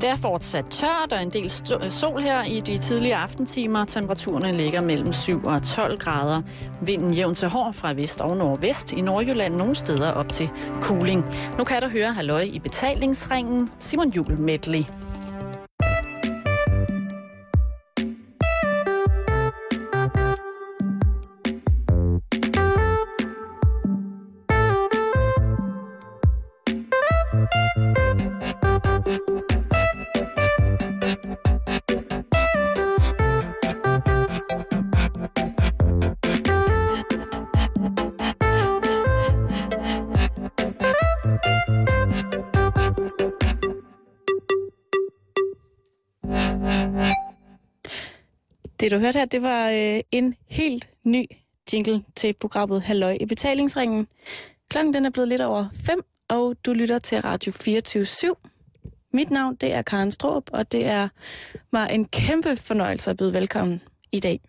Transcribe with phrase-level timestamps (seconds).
[0.00, 1.52] Det er fortsat tørt og en del
[1.84, 3.84] øh, sol her i de tidlige aftentimer.
[3.84, 6.42] Temperaturerne ligger mellem 7 og 12 grader.
[6.82, 8.92] Vinden jævn til hård fra vest og nordvest.
[8.92, 10.50] I Nordjylland nogle steder op til
[10.82, 11.24] kuling.
[11.58, 13.70] Nu kan du høre halløj i betalingsringen.
[13.78, 15.07] Simon Jul Medley.
[48.88, 51.24] Det du hørte her, det var øh, en helt ny
[51.72, 54.08] jingle til programmet Halløj i betalingsringen.
[54.70, 58.34] Klokken den er blevet lidt over 5, og du lytter til Radio 24 /7.
[59.12, 61.08] Mit navn det er Karen Stroop, og det er
[61.72, 63.82] var en kæmpe fornøjelse at byde velkommen
[64.12, 64.40] i dag.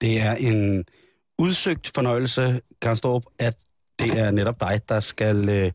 [0.00, 0.84] Det er en
[1.38, 3.56] udsøgt fornøjelse, Karen Stroop, at
[3.98, 5.72] det er netop dig, der skal øh,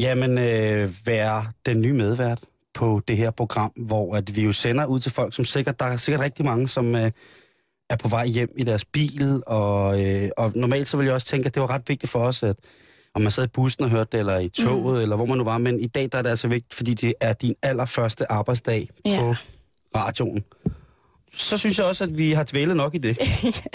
[0.00, 2.44] jamen, øh, være den nye medvært
[2.78, 5.86] på det her program, hvor at vi jo sender ud til folk, som sikkert, der
[5.86, 7.10] er sikkert rigtig mange, som øh,
[7.90, 11.26] er på vej hjem i deres bil, og, øh, og normalt så vil jeg også
[11.26, 12.56] tænke, at det var ret vigtigt for os, at
[13.14, 15.02] om man sad i bussen og hørte det, eller i toget, mm.
[15.02, 17.14] eller hvor man nu var, men i dag der er det altså vigtigt, fordi det
[17.20, 19.20] er din allerførste arbejdsdag ja.
[19.20, 19.34] på
[19.96, 20.44] radioen.
[21.32, 23.18] Så synes jeg også, at vi har dvælet nok i det.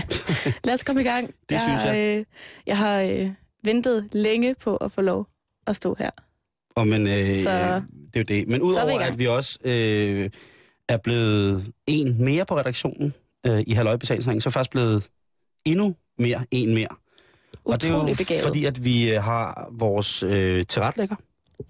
[0.65, 1.27] Lad os komme i gang.
[1.27, 2.17] Det jeg, synes jeg.
[2.17, 2.25] Øh,
[2.67, 3.29] jeg har øh,
[3.63, 5.27] ventet længe på at få lov
[5.67, 6.09] at stå her.
[6.75, 7.81] Og men, øh, så,
[8.13, 8.47] det er jo det.
[8.47, 10.29] Men udover at vi også øh,
[10.89, 13.13] er blevet en mere på redaktionen
[13.45, 15.09] øh, i Halløj Betalingsring, så er faktisk blevet
[15.65, 16.87] endnu mere en mere.
[17.65, 18.43] Utrolig og det er jo begavet.
[18.43, 21.15] fordi, at vi øh, har vores øh, tilretlægger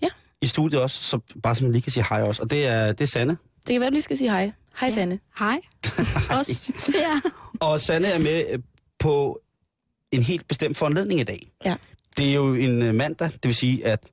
[0.01, 0.07] ja.
[0.41, 2.41] i studiet også, så bare som lige kan sige hej også.
[2.41, 3.37] Og det er, det er Sanne.
[3.67, 4.51] Det kan være, du lige skal sige hej.
[4.79, 4.93] Hej, ja.
[4.93, 5.19] Sanne.
[5.39, 5.61] Hej.
[6.39, 7.21] også ja.
[7.59, 8.59] Og Sanne er med øh,
[8.99, 9.39] på
[10.11, 11.51] en helt bestemt foranledning i dag.
[11.65, 11.75] Ja.
[12.17, 14.11] Det er jo en øh, mandag, det vil sige, at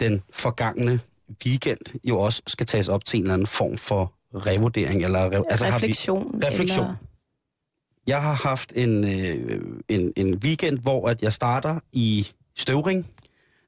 [0.00, 1.00] den forgangne
[1.46, 5.04] weekend jo også skal tages op til en eller anden form for revurdering.
[5.04, 6.32] Eller re, altså refleksion.
[6.32, 6.84] Har vi, refleksion.
[6.84, 6.96] Eller...
[8.06, 13.06] Jeg har haft en, øh, en, en weekend, hvor at jeg starter i Støvring,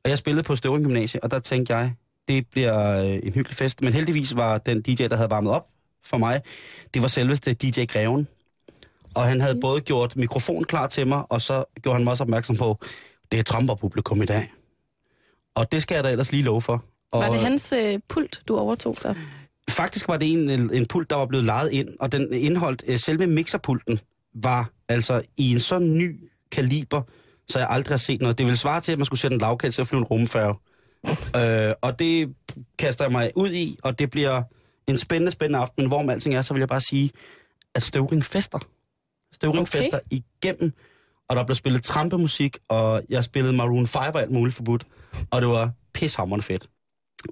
[0.05, 1.93] og jeg spillede på Støvring Gymnasie, og der tænkte jeg,
[2.29, 3.83] det bliver øh, en hyggelig fest.
[3.83, 5.67] Men heldigvis var den DJ, der havde varmet op
[6.05, 6.43] for mig,
[6.95, 8.29] det var selveste DJ Greven.
[9.17, 12.25] Og han havde både gjort mikrofon klar til mig, og så gjorde han mig også
[12.25, 12.79] opmærksom på,
[13.33, 14.53] det er Trumper-publikum i dag.
[15.57, 16.85] Og det skal jeg da ellers lige love for.
[17.13, 19.15] Og var det hans øh, pult, du overtog så?
[19.71, 22.99] Faktisk var det en, en pult, der var blevet lejet ind, og den indeholdt øh,
[22.99, 24.01] selve mixerpulten
[24.35, 26.21] var altså i en så ny
[26.53, 27.03] kaliber,
[27.49, 28.39] så jeg aldrig har set noget.
[28.39, 30.55] Det ville svare til, at man skulle sætte en lavkald til at flyve en rumfærge.
[31.41, 32.35] øh, og det
[32.79, 34.43] kaster jeg mig ud i, og det bliver
[34.87, 35.83] en spændende, spændende aften.
[35.83, 37.11] Men hvor med alting er, så vil jeg bare sige,
[37.75, 38.59] at Støvring fester.
[39.33, 39.79] Støvring okay.
[39.79, 40.73] fester igennem,
[41.29, 44.87] og der blev spillet trampemusik, og jeg spillede Maroon 5 og alt muligt forbudt,
[45.31, 46.69] og det var pishammerende fedt.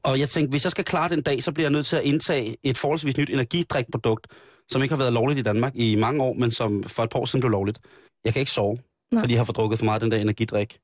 [0.05, 2.03] Og jeg tænkte, hvis jeg skal klare den dag, så bliver jeg nødt til at
[2.03, 4.27] indtage et forholdsvis nyt energidrikprodukt,
[4.69, 7.19] som ikke har været lovligt i Danmark i mange år, men som for et par
[7.19, 7.79] år siden blev lovligt.
[8.25, 8.79] Jeg kan ikke sove,
[9.13, 9.23] Nej.
[9.23, 10.79] fordi jeg har fordrukket for meget den der energidrik.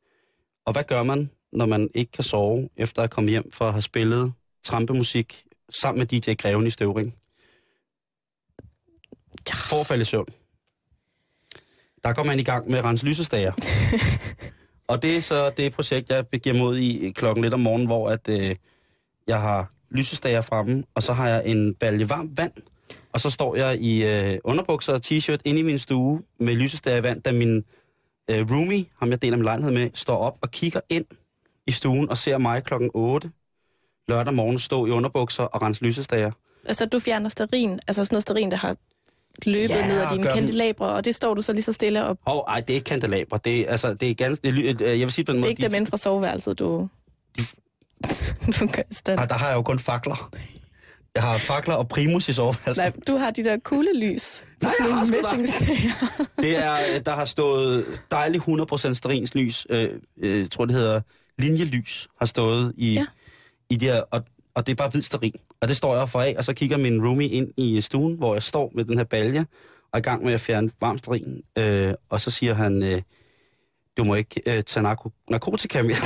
[0.67, 3.73] Og hvad gør man, når man ikke kan sove, efter at komme hjem for at
[3.73, 4.33] have spillet
[4.65, 7.15] trampemusik sammen med DJ Greven i Støvring?
[9.49, 10.27] For at falde i søvn.
[12.05, 13.53] Der går man i gang med at rense lysestager.
[14.91, 17.87] og det er så det projekt, jeg begiver mod i øh, klokken lidt om morgenen,
[17.87, 18.57] hvor at, øh,
[19.27, 22.53] jeg har lysestager fremme, og så har jeg en balje varmt vand,
[23.13, 26.97] og så står jeg i øh, underbukser og t-shirt inde i min stue med lysestager
[26.97, 27.65] i vand, da min
[28.31, 31.05] øh, roomie, ham jeg deler min lejlighed med, står op og kigger ind
[31.67, 33.31] i stuen og ser mig klokken 8
[34.09, 36.31] lørdag morgen stå i underbukser og rense lysestager.
[36.65, 38.77] Altså du fjerner sterin, altså sådan noget sterin, der har
[39.47, 42.19] løbet ja, ned af dine kandelabre, og det står du så lige så stille op.
[42.27, 43.41] Åh, oh, ej, det er ikke kandelabre.
[43.45, 44.53] Det er, altså, det er ganske...
[44.53, 45.51] Det, jeg vil sige på den måde...
[45.51, 46.89] Det er ikke de, dem fra soveværelset, du...
[47.37, 47.43] De,
[48.61, 50.31] du kan Nej, der har jeg jo kun fakler.
[51.15, 52.85] Jeg har fakler og primus i soveværelset.
[52.85, 54.45] Nej, du har de der kuglelys.
[54.63, 55.05] Nej, jeg har
[56.43, 59.67] Det er, der har stået dejligt 100% sterins lys.
[59.71, 59.89] Øh,
[60.23, 61.01] øh, tror, det hedder
[61.39, 63.07] linjelys, har stået i, ja.
[63.71, 64.23] i de her, og,
[64.55, 65.41] og det er bare hvid sterin.
[65.63, 68.35] Og det står jeg for af, og så kigger min roomie ind i stuen, hvor
[68.35, 69.47] jeg står med den her balje, og
[69.93, 71.43] er i gang med at fjerne varm sterin.
[71.59, 73.03] Øh, og så siger han, øh,
[73.99, 75.97] du må ikke øh, tage narko- narkotika mere.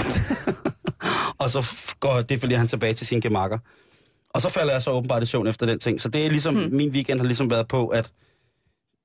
[1.40, 3.58] og så går det, fordi han tilbage til sin gemakker.
[4.34, 6.00] Og så falder jeg så åbenbart i søvn efter den ting.
[6.00, 6.74] Så det er ligesom, hmm.
[6.74, 8.12] min weekend har ligesom været på, at,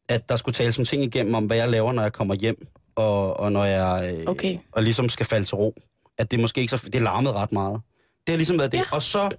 [0.09, 2.67] at der skulle tales som ting igennem om, hvad jeg laver, når jeg kommer hjem,
[2.95, 4.57] og, og når jeg øh, okay.
[4.71, 5.75] og ligesom skal falde til ro.
[6.17, 7.81] At det måske ikke så, det larmede ret meget.
[8.27, 8.77] Det har ligesom været det.
[8.77, 8.83] Ja.
[8.91, 9.29] Og så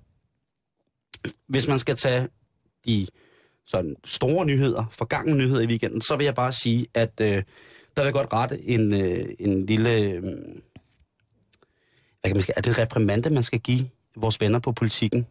[1.47, 2.29] hvis man skal tage
[2.87, 3.07] de
[3.67, 7.27] sådan store nyheder, forgangne nyheder i weekenden, så vil jeg bare sige, at øh,
[7.97, 10.01] der vil jeg godt rette en, øh, en lille...
[10.01, 10.23] Øh,
[12.21, 15.27] hvad kan man sige, er det reprimande, man skal give vores venner på politikken?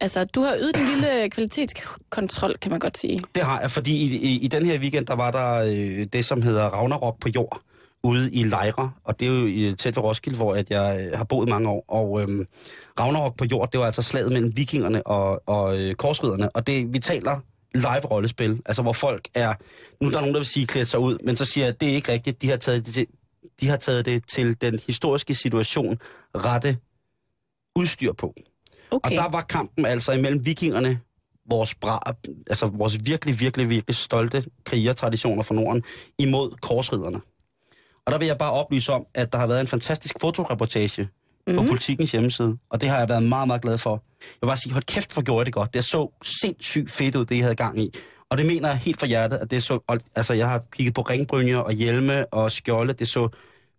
[0.00, 3.20] Altså, du har ydet en lille kvalitetskontrol, kan man godt sige.
[3.34, 6.24] Det har jeg, fordi i, i, i den her weekend, der var der øh, det,
[6.24, 7.60] som hedder Ragnarok på jord
[8.04, 11.18] ude i Lejre, og det er jo i, tæt ved Roskilde, hvor at jeg øh,
[11.18, 11.84] har boet mange år.
[11.88, 12.46] Og øh,
[13.00, 16.92] Ragnarok på jord, det var altså slaget mellem vikingerne og, og øh, korsriderne, og det,
[16.94, 17.40] vi taler
[17.74, 19.54] live-rollespil, altså hvor folk er,
[20.00, 21.80] nu er der nogen, der vil sige klædt sig ud, men så siger jeg, at
[21.80, 23.06] det er ikke rigtigt, de har taget det til,
[23.60, 25.98] de har taget det til den historiske situation
[26.34, 26.76] rette
[27.76, 28.34] udstyr på.
[28.90, 29.10] Okay.
[29.10, 31.00] Og der var kampen altså imellem vikingerne,
[31.50, 32.14] vores, bra,
[32.46, 35.82] altså vores virkelig, virkelig, virkelig stolte krigertraditioner fra Norden,
[36.18, 37.20] imod korsriderne.
[38.08, 41.56] Og der vil jeg bare oplyse om, at der har været en fantastisk fotoreportage mm-hmm.
[41.56, 41.70] på Mhm.
[41.70, 43.90] Politikens hjemmeside, og det har jeg været meget, meget glad for.
[44.20, 45.74] Jeg vil bare sige, hold kæft, hvor gjorde jeg det godt.
[45.74, 47.90] Det så sindssygt fedt ud, det jeg havde gang i.
[48.30, 49.78] Og det mener jeg helt fra hjertet, at det så...
[50.16, 52.92] Altså, jeg har kigget på ringbrynjer og hjelme og skjolde.
[52.92, 53.28] Det så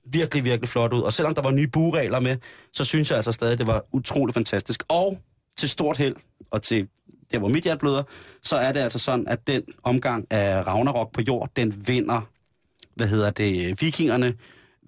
[0.06, 1.02] virkelig, virkelig flot ud.
[1.02, 2.38] Og selvom der var nye buregler med,
[2.74, 4.84] så synes jeg altså stadig, det var utrolig fantastisk.
[4.88, 5.20] Og
[5.58, 6.16] til stort held,
[6.52, 6.88] og til
[7.32, 8.04] der, hvor mit hjerte bløder,
[8.44, 12.22] så er det altså sådan, at den omgang af Ragnarok på jord, den vinder,
[13.00, 14.34] hvad hedder det, vikingerne,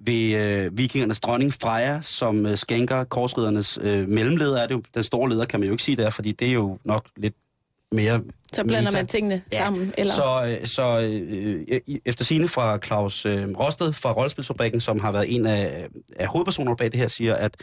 [0.06, 4.62] ved øh, vikingernes dronning Freja, som øh, skænker korsriddernes øh, mellemleder.
[4.62, 6.52] Er det jo, den store leder kan man jo ikke sige der, fordi det er
[6.52, 7.34] jo nok lidt
[7.92, 8.22] mere
[8.54, 8.98] Så blander meta.
[8.98, 9.94] man tingene Ja, sammen.
[9.98, 10.14] Eller?
[10.14, 15.12] Så, øh, så øh, i- efter sine fra Claus øh, Rosted fra Rollespilsfabrikken, som har
[15.12, 17.58] været en af, af hovedpersonerne bag det her, siger, at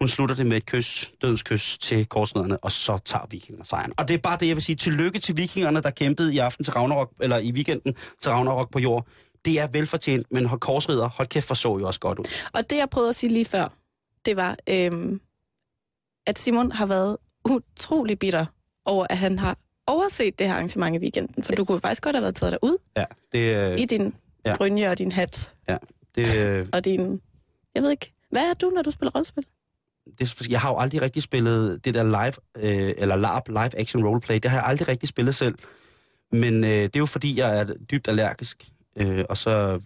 [0.00, 3.92] hun slutter det med et kys, dødens kys til korsriderne, og så tager vikingerne sejren.
[3.96, 4.76] Og det er bare det, jeg vil sige.
[4.76, 8.78] Tillykke til vikingerne, der kæmpede i aften til Ragnarok, eller i weekenden til Ragnarok på
[8.78, 9.06] jord.
[9.44, 12.24] Det er velfortjent, men hold korsridder, hold kæft, for så jo også godt ud.
[12.52, 13.68] Og det, jeg prøvede at sige lige før,
[14.24, 15.20] det var, øhm,
[16.26, 18.46] at Simon har været utrolig bitter
[18.84, 19.56] over, at han har
[19.86, 21.44] overset det her arrangement i weekenden.
[21.44, 24.14] For du kunne faktisk godt have været taget derud Ja, det, øh, i din
[24.44, 24.54] ja.
[24.56, 25.54] brynje og din hat
[26.14, 27.20] det, øh, og din...
[27.74, 29.44] Jeg ved ikke, hvad er du, når du spiller rollespil?
[30.18, 34.06] det, jeg har jo aldrig rigtig spillet det der live, øh, eller LARP, live action
[34.06, 35.54] roleplay, det har jeg aldrig rigtig spillet selv.
[36.32, 38.68] Men øh, det er jo fordi, jeg er dybt allergisk.
[38.96, 39.80] Øh, og så...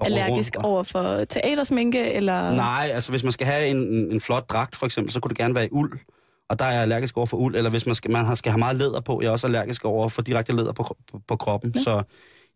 [0.00, 2.54] Allergisk over for teatersminke, eller...
[2.54, 5.28] Nej, altså hvis man skal have en, en, en flot dragt for eksempel, så kunne
[5.28, 5.98] det gerne være i uld.
[6.48, 7.56] Og der er jeg allergisk over for uld.
[7.56, 9.84] Eller hvis man skal, man har- skal have meget læder på, jeg er også allergisk
[9.84, 11.72] over for direkte læder på, på, på kroppen.
[11.76, 11.82] Ja.
[11.82, 12.02] Så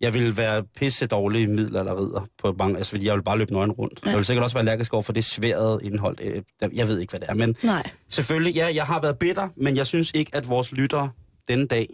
[0.00, 3.22] jeg vil være pisse dårlig i midler eller ridder på mange, altså fordi jeg vil
[3.22, 4.00] bare løbe nøgen rundt.
[4.04, 4.10] Ja.
[4.10, 6.16] Jeg vil sikkert også være allergisk over for det sværede indhold.
[6.20, 6.42] Øh,
[6.76, 7.90] Jeg ved ikke, hvad det er, men Nej.
[8.08, 11.10] Selvfølgelig, ja, jeg har været bitter, men jeg synes ikke, at vores lyttere
[11.48, 11.88] denne dag,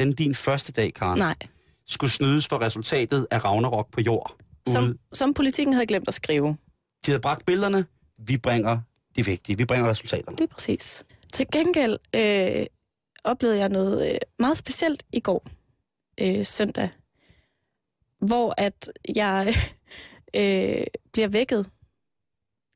[0.00, 1.34] den din første dag, Karen, Nej.
[1.88, 4.36] Skulle snydes for resultatet af Ragnarok på jord.
[4.68, 4.98] Som, Ude.
[5.12, 6.48] som politikken havde glemt at skrive.
[7.06, 7.84] De havde bragt billederne,
[8.18, 8.78] vi bringer
[9.16, 10.36] de vigtige, vi bringer resultaterne.
[10.36, 11.04] Lige præcis.
[11.32, 12.66] Til gengæld øh,
[13.24, 15.46] oplevede jeg noget øh, meget specielt i går,
[16.20, 16.88] øh, søndag,
[18.20, 19.54] hvor at jeg
[20.36, 21.66] øh, bliver vækket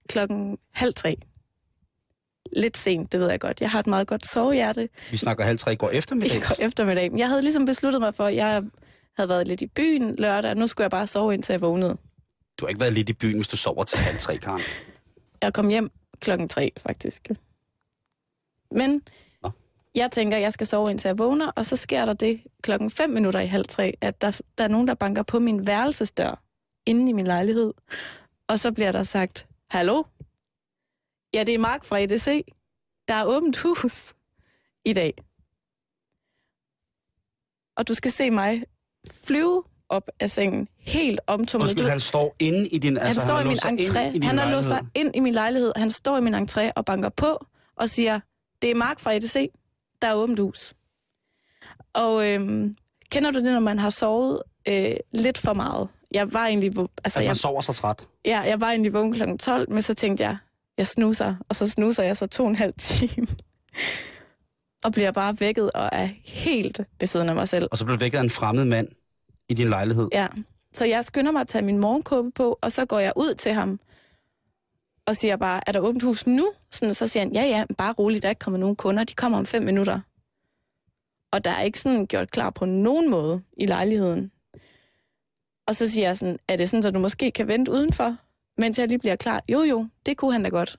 [0.08, 1.16] klokken halv tre.
[2.56, 3.60] Lidt sent, det ved jeg godt.
[3.60, 6.40] Jeg har et meget godt sovehjerte Vi snakker halv tre i går i eftermiddag.
[6.48, 7.10] går eftermiddag.
[7.16, 8.62] Jeg havde ligesom besluttet mig for, at jeg
[9.20, 11.96] havde været lidt i byen lørdag, og nu skulle jeg bare sove, indtil jeg vågnede.
[12.58, 14.61] Du har ikke været lidt i byen, hvis du sover til halv tre, Karen.
[15.43, 15.90] Jeg kom hjem
[16.20, 17.28] klokken tre, faktisk.
[18.70, 19.02] Men
[19.42, 19.50] Nå.
[19.94, 23.11] jeg tænker, jeg skal sove indtil jeg vågner, og så sker der det klokken 5
[23.11, 26.42] minutter i halv tre, at der, der er nogen, der banker på min værelsesdør
[26.87, 27.75] inde i min lejlighed.
[28.49, 30.02] Og så bliver der sagt, hallo?
[31.35, 32.44] Ja, det er Mark fra EDC.
[33.09, 34.14] Der er åbent hus
[34.85, 35.14] i dag.
[37.76, 38.62] Og du skal se mig
[39.25, 41.69] flyve op af sengen, helt omtumlet.
[41.69, 42.97] Undskyld, han står inde i din...
[42.97, 44.00] han altså, står har i min entré.
[44.00, 45.73] i Han har låst sig ind i min lejlighed.
[45.76, 48.21] Han står i min entré og banker på og siger,
[48.62, 49.50] det er Mark fra EDC.
[50.02, 50.75] Der er åbent hus.
[51.92, 52.75] Og øhm,
[53.11, 55.88] kender du det, når man har sovet øh, lidt for meget?
[56.12, 56.73] Jeg var egentlig,
[57.04, 58.07] altså, At jeg, man sover så træt.
[58.25, 59.23] ja, jeg var egentlig vågen kl.
[59.37, 60.37] 12, men så tænkte jeg,
[60.78, 63.26] jeg snuser, og så snuser jeg så to og en halv time.
[64.84, 67.68] Og bliver bare vækket og er helt ved siden af mig selv.
[67.70, 68.88] Og så bliver du vækket af en fremmed mand
[69.49, 70.08] i din lejlighed.
[70.12, 70.26] Ja,
[70.72, 73.52] så jeg skynder mig at tage min morgenkåbe på, og så går jeg ud til
[73.52, 73.80] ham
[75.06, 76.52] og siger bare, er der åbent hus nu?
[76.70, 79.14] Sådan, så siger han, ja ja, bare roligt, der er ikke kommet nogen kunder, de
[79.14, 80.00] kommer om fem minutter.
[81.32, 84.32] Og der er ikke sådan gjort klar på nogen måde i lejligheden.
[85.66, 88.16] Og så siger jeg sådan, er det sådan, at du måske kan vente udenfor,
[88.58, 89.42] mens jeg lige bliver klar?
[89.49, 90.76] Jo jo, det kunne han da godt.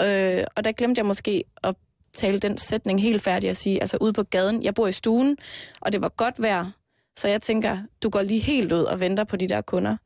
[0.00, 1.74] Øh, og der glemte jeg måske at
[2.14, 5.36] tale den sætning helt færdig og sige, altså ude på gaden, jeg bor i stuen,
[5.80, 6.70] og det var godt vejr,
[7.16, 9.96] så jeg tænker, du går lige helt ud og venter på de der kunder.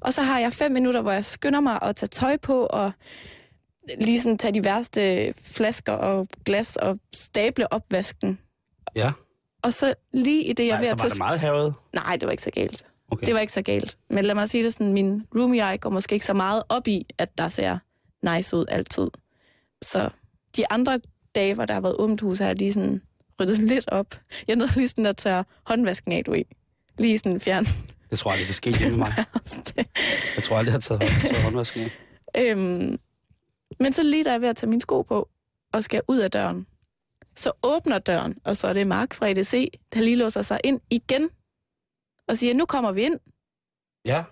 [0.00, 2.92] Og så har jeg fem minutter, hvor jeg skynder mig at tage tøj på og
[4.00, 8.38] lige sådan tage de værste flasker og glas og stable opvasken.
[8.96, 9.12] Ja.
[9.62, 11.10] Og så lige i det, jeg er Ej, ved så at var tage...
[11.10, 11.74] det meget havet.
[11.92, 12.86] Nej, det var ikke så galt.
[13.10, 13.26] Okay.
[13.26, 13.98] Det var ikke så galt.
[14.10, 17.06] Men lad mig sige det sådan, min roomie går måske ikke så meget op i,
[17.18, 17.78] at der ser
[18.22, 19.08] nice ud altid.
[19.82, 20.10] Så
[20.56, 21.00] de andre
[21.38, 23.02] dage, hvor der har været åbent hus, har jeg lige sådan
[23.40, 24.14] ryddet lidt op.
[24.48, 26.44] Jeg nåede lige sådan at tørre håndvasken af, du ved.
[26.98, 27.64] Lige sådan fjern.
[28.10, 29.12] Det tror jeg aldrig, det skete hjemme mig.
[30.36, 31.80] Jeg tror aldrig, jeg har taget, hånd- taget håndvasken
[32.34, 32.50] af.
[32.50, 32.98] øhm,
[33.80, 35.28] men så lige da jeg er ved at tage mine sko på,
[35.72, 36.66] og skal ud af døren,
[37.34, 40.80] så åbner døren, og så er det Mark fra EDC, der lige låser sig ind
[40.90, 41.30] igen,
[42.28, 43.18] og siger, nu kommer vi ind.
[44.04, 44.24] Ja.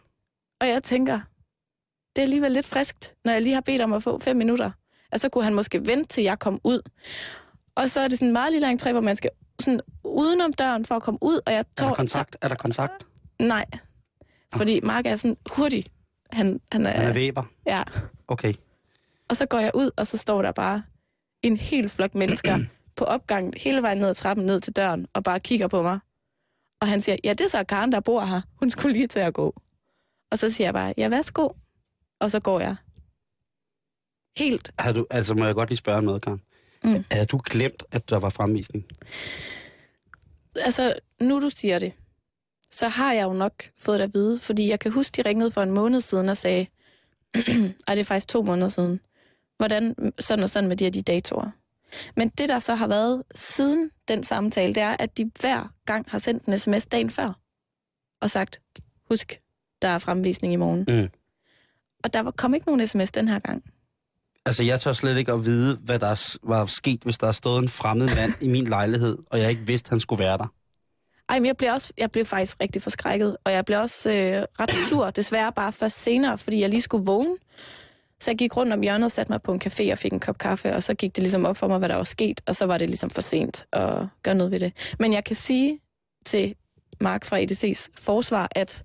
[0.61, 1.21] Og jeg tænker,
[2.17, 4.71] det er alligevel lidt friskt, når jeg lige har bedt om at få fem minutter.
[5.17, 6.81] Og så kunne han måske vente, til jeg kom ud.
[7.75, 9.31] Og så er det sådan en meget lille entré, hvor man skal
[9.61, 11.87] sådan udenom døren for at komme ud, og jeg Er tår...
[11.87, 12.37] der kontakt?
[12.41, 13.07] Er der kontakt?
[13.39, 13.65] Nej,
[14.55, 15.85] fordi Mark er sådan hurtig.
[16.31, 16.91] Han, han er...
[16.91, 17.43] Han er væber.
[17.67, 17.83] ja.
[18.29, 18.55] Okay.
[19.29, 20.83] Og så går jeg ud, og så står der bare
[21.43, 22.59] en hel flok mennesker
[22.97, 25.99] på opgangen hele vejen ned ad trappen, ned til døren, og bare kigger på mig.
[26.81, 28.41] Og han siger, ja, det er så Karen, der bor her.
[28.61, 29.55] Hun skulle lige til at gå.
[30.31, 31.49] Og så siger jeg bare, ja, værsgo.
[32.21, 32.77] Og så går jeg.
[34.37, 34.71] Helt.
[34.79, 36.41] Har du, altså må jeg godt lige spørge om noget, Karen?
[36.85, 37.05] Mm.
[37.11, 38.85] Er du glemt, at der var fremvisning?
[40.57, 41.93] Altså, nu du siger det,
[42.71, 45.51] så har jeg jo nok fået det at vide, fordi jeg kan huske, de ringede
[45.51, 46.67] for en måned siden og sagde,
[47.89, 49.01] ej, det er faktisk to måneder siden,
[49.59, 51.51] hvordan sådan og sådan med de her de datoer.
[52.17, 56.07] Men det, der så har været siden den samtale, det er, at de hver gang
[56.11, 57.39] har sendt en sms dagen før
[58.21, 58.61] og sagt,
[59.11, 59.41] husk,
[59.83, 60.85] der er fremvisning i morgen.
[60.89, 61.09] Mm.
[62.05, 63.65] Og der var- kom ikke nogen sms den her gang.
[64.47, 67.69] Altså, jeg tør slet ikke at vide, hvad der var sket, hvis der stod en
[67.69, 70.53] fremmed mand i min lejlighed, og jeg ikke vidste, han skulle være der.
[71.29, 74.45] Ej, men jeg blev, også, jeg blev faktisk rigtig forskrækket, og jeg blev også øh,
[74.61, 77.37] ret sur, desværre bare først senere, fordi jeg lige skulle vågne.
[78.21, 80.21] Så jeg gik rundt om hjørnet og satte mig på en café og fik en
[80.21, 82.57] kop kaffe, og så gik det ligesom op for mig, hvad der var sket, og
[82.57, 84.73] så var det ligesom for sent at gøre noget ved det.
[84.99, 85.79] Men jeg kan sige
[86.27, 86.55] til
[87.01, 88.85] Mark fra EDC's forsvar, at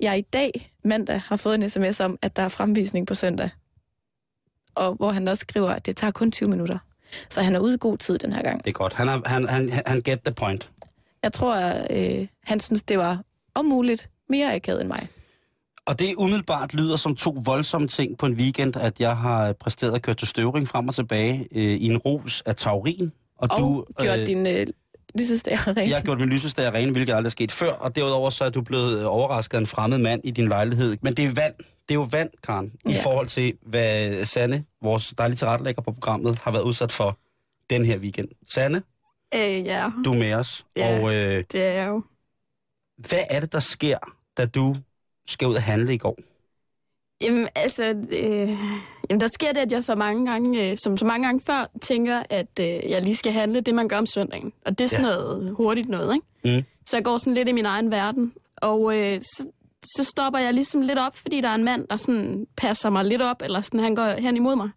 [0.00, 3.50] jeg i dag, mandag, har fået en sms om, at der er fremvisning på søndag.
[4.74, 6.78] Og hvor han også skriver, at det tager kun 20 minutter.
[7.30, 8.64] Så han er ude i god tid den her gang.
[8.64, 8.92] Det er godt.
[8.92, 10.70] Han, han, han, han get the point.
[11.22, 11.56] Jeg tror,
[11.90, 13.22] øh, han synes, det var
[13.54, 15.08] om muligt mere akavet end mig.
[15.86, 19.94] Og det umiddelbart lyder som to voldsomme ting på en weekend, at jeg har præsteret
[19.94, 23.12] at køre til støvring frem og tilbage øh, i en rus af taurin.
[23.38, 24.66] Og, Og du, gjort øh, din øh,
[25.18, 25.88] lysestager ren.
[25.88, 28.50] Jeg har gjort min lysestager rene, hvilket aldrig er sket før, og derudover så er
[28.50, 30.96] du blevet øh, overrasket af en fremmed mand i din lejlighed.
[31.02, 31.54] Men det er vand.
[31.88, 32.90] Det er jo vand, Karen, ja.
[32.90, 37.18] i forhold til, hvad Sanne, vores dejlige tilrettelægger på programmet, har været udsat for
[37.70, 38.28] den her weekend.
[38.46, 38.82] Sanne,
[39.34, 40.64] Øh, ja, du er med os.
[40.76, 41.00] Ja.
[41.00, 42.02] Og øh, det er jeg jo.
[43.08, 43.98] hvad er det, der sker,
[44.36, 44.76] da du
[45.26, 46.18] skal ud og handle i går?
[47.22, 48.48] Jamen, altså, øh,
[49.10, 51.70] jamen, der sker det, at jeg så mange gange, øh, som så mange gange før,
[51.82, 54.52] tænker, at øh, jeg lige skal handle det, man gør om søndagen.
[54.66, 55.10] Og det er sådan Ja.
[55.12, 56.58] noget hurtigt noget, ikke?
[56.58, 56.64] Mm.
[56.86, 58.32] Så jeg går sådan lidt i min egen verden.
[58.56, 59.46] Og øh, så,
[59.96, 63.04] så stopper jeg ligesom lidt op, fordi der er en mand, der sådan passer mig
[63.04, 64.70] lidt op, eller sådan, han går hen imod mig.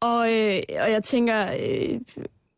[0.00, 2.00] Og, øh, og jeg tænker, øh,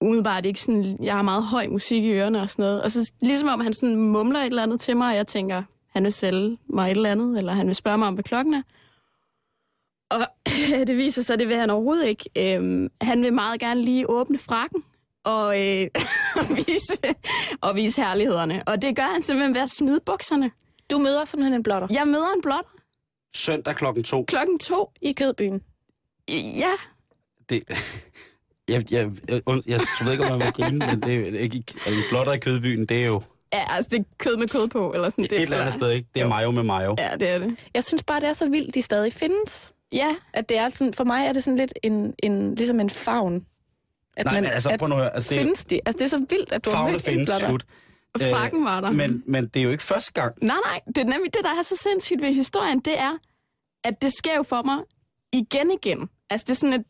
[0.00, 2.82] umiddelbart ikke sådan, jeg har meget høj musik i ørerne og sådan noget.
[2.82, 5.62] Og så ligesom om han sådan mumler et eller andet til mig, og jeg tænker,
[5.94, 8.54] han vil sælge mig et eller andet, eller han vil spørge mig om, hvad klokken
[8.54, 8.62] er.
[10.10, 10.26] Og
[10.86, 12.30] det viser sig, det vil han overhovedet ikke.
[12.38, 14.82] Øhm, han vil meget gerne lige åbne frakken
[15.24, 15.86] og, øh,
[16.40, 17.14] og, vise,
[17.60, 18.62] og vise herlighederne.
[18.66, 20.50] Og det gør han simpelthen ved at smide bukserne.
[20.90, 22.66] Du møder simpelthen en blotter Jeg møder en blot
[23.36, 24.24] Søndag klokken to.
[24.28, 24.92] klokken to.
[25.02, 25.62] i Kødbyen.
[26.28, 26.72] Ja,
[27.48, 27.62] Det,
[28.68, 31.64] jeg, jeg, jeg, jeg, jeg ved ikke, om man må grine, men det er ikke
[31.86, 33.22] en blotter i kødbyen, det er jo
[33.58, 34.92] ja altså det er kød med kød på.
[34.92, 36.08] Eller sådan, et eller andet sted, ikke?
[36.14, 36.28] Det er Jo.
[36.28, 36.94] mayo med mayo.
[36.98, 37.56] Ja, det er det.
[37.74, 39.74] Jeg synes bare, det er så vildt, de stadig findes.
[39.92, 42.90] Ja, At det er sådan, for mig er det sådan lidt en, en, ligesom en
[42.90, 43.46] favn.
[44.16, 45.80] At Nej, men altså, at prøv nu at høre, altså, det findes de?
[45.86, 47.64] Altså, det er så vildt, at du har mødt en findes, slut.
[48.14, 48.90] og frakken var der.
[48.90, 50.34] Men, men det er jo ikke første gang.
[50.42, 53.18] Nej, nej, det er nemlig det, der er så sindssygt ved historien, det er,
[53.84, 54.78] at det sker jo for mig
[55.32, 56.08] igen igen.
[56.30, 56.82] Altså, det er sådan, at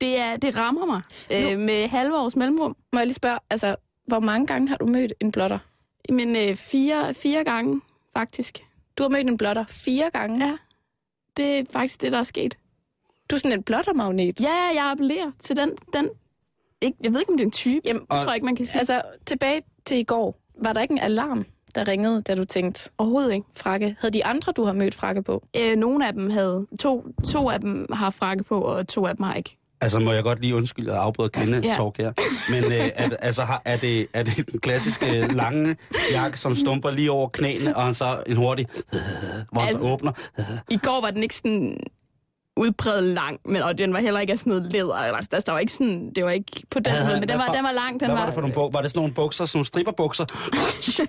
[0.00, 1.02] det, er, det rammer mig
[1.32, 2.76] øh, med halve års mellemrum.
[2.92, 5.58] Må jeg lige spørge, altså, hvor mange gange har du mødt en blotter?
[6.10, 7.80] Men øh, fire, fire gange,
[8.16, 8.64] faktisk.
[8.98, 10.46] Du har mødt en blotter fire gange.
[10.46, 10.56] Ja,
[11.36, 12.58] det er faktisk det, der er sket.
[13.30, 14.40] Du er sådan en blottermagnet.
[14.40, 16.10] Ja, jeg appellerer til den, den
[16.80, 17.80] ikke, jeg ved ikke, om det er en type.
[17.84, 18.78] Jamen, det tror jeg ikke, man kan sige.
[18.78, 20.40] Altså, tilbage til i går.
[20.62, 23.46] Var der ikke en alarm, der ringede, da du tænkte, Overhovedet ikke.
[23.56, 23.96] frakke?
[24.00, 25.46] Havde de andre, du har mødt frakke på?
[25.60, 29.16] Øh, nogle af dem havde, to, to af dem har frakke på, og to af
[29.16, 29.56] dem har ikke.
[29.84, 32.12] Altså, må jeg godt lige undskylde at afbryde kvindetalk her.
[32.50, 35.76] Men øh, det- altså, er, det, er det den klassiske lange
[36.12, 38.66] jakke, som stumper lige over knæene, og så en hurtig,
[39.52, 40.12] hvor han så Altså- åbner?
[40.70, 41.76] I går var den ikke sådan
[42.56, 44.94] udbredt lang, men og den var heller ikke af sådan noget læder.
[44.96, 47.46] Eller, altså, der var ikke sådan, det var ikke på den måde, men den var,
[47.46, 48.00] den var lang.
[48.00, 48.78] Den Hvad var, var det for nogle bukser?
[48.78, 50.24] Var det sådan nogle bukser, sådan nogle stripperbukser?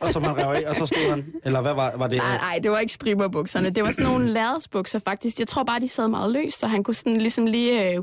[0.01, 1.25] og så man rev af, og så stod han...
[1.43, 2.17] Eller hvad var, var det?
[2.17, 3.69] Nej, nej, det var ikke stripperbukserne.
[3.69, 5.39] Det var sådan nogle lærredsbukser, faktisk.
[5.39, 8.01] Jeg tror bare, de sad meget løst, så han kunne sådan ligesom lige, øh,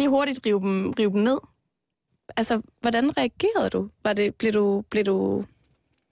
[0.00, 1.38] lige hurtigt rive dem, rive dem ned.
[2.36, 3.88] Altså, hvordan reagerede du?
[4.04, 5.44] Var det, blev, du blev du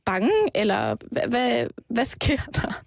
[0.04, 2.82] bange, eller hvad, hvad, hvad sker der?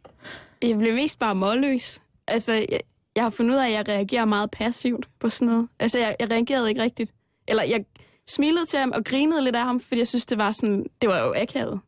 [0.62, 2.02] Jeg blev mest bare målløs.
[2.28, 2.80] Altså, jeg,
[3.16, 5.68] jeg har fundet ud af, at jeg reagerer meget passivt på sådan noget.
[5.80, 7.14] Altså, jeg, jeg reagerede ikke rigtigt.
[7.48, 7.86] Eller jeg
[8.28, 11.10] smilede til ham og grinede lidt af ham, fordi jeg synes, det var sådan, det
[11.10, 11.80] var jo akavet.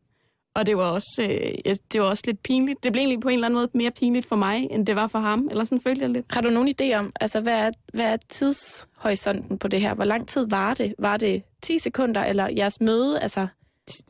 [0.56, 1.22] Og det var også,
[1.66, 2.84] øh, det var også lidt pinligt.
[2.84, 5.08] Det blev egentlig på en eller anden måde mere pinligt for mig, end det var
[5.08, 5.48] for ham.
[5.52, 6.26] Eller sådan følte jeg lidt.
[6.34, 9.94] Har du nogen idé om, altså, hvad er, hvad er tidshorisonten på det her?
[9.94, 10.96] Hvor lang tid var det?
[11.00, 13.20] Var det 10 sekunder, eller jeres møde?
[13.20, 13.48] Altså,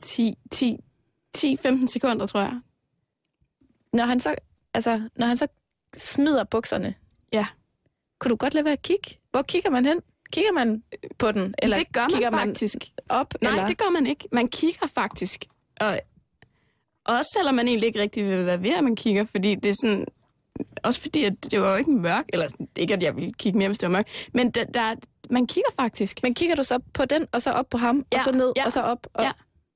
[0.01, 0.77] 10, 10,
[1.37, 2.59] 10-15 sekunder, tror jeg.
[3.93, 4.35] når han så,
[4.73, 5.47] altså, når han så
[5.97, 6.95] smider bukserne,
[7.33, 7.45] Ja.
[8.19, 9.17] kunne du godt lade være at kigge?
[9.31, 9.99] Hvor kigger man hen?
[10.31, 10.83] Kigger man
[11.17, 11.55] på den?
[11.57, 12.77] Eller det gør man kigger faktisk.
[13.09, 13.33] op?
[13.41, 13.67] Nej, eller?
[13.67, 14.27] det gør man ikke.
[14.31, 15.45] Man kigger faktisk.
[15.81, 15.99] Og
[17.05, 19.73] også selvom man egentlig ikke rigtig vil være ved, at man kigger, fordi det er
[19.81, 20.05] sådan...
[20.83, 23.57] Også fordi, at det var jo ikke mørkt, eller sådan, ikke, at jeg ville kigge
[23.57, 24.95] mere, hvis det var mørkt, men der, der,
[25.29, 26.23] man kigger faktisk.
[26.23, 28.53] Men kigger du så på den, og så op på ham, Ja, og så ned,
[28.55, 29.07] ja, og så op?
[29.13, 29.31] Og, ja.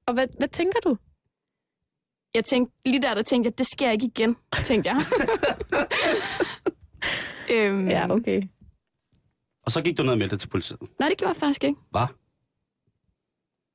[0.07, 0.97] og hvad, hvad tænker du?
[2.35, 4.97] Jeg tænkte, lige der, der tænkte jeg, det sker ikke igen, tænkte jeg.
[7.53, 8.41] øhm, Ja, okay.
[9.63, 10.79] Og så gik du ned og meldte det til politiet.
[10.99, 11.79] Nej, det gjorde jeg faktisk ikke.
[11.91, 12.07] Hvad?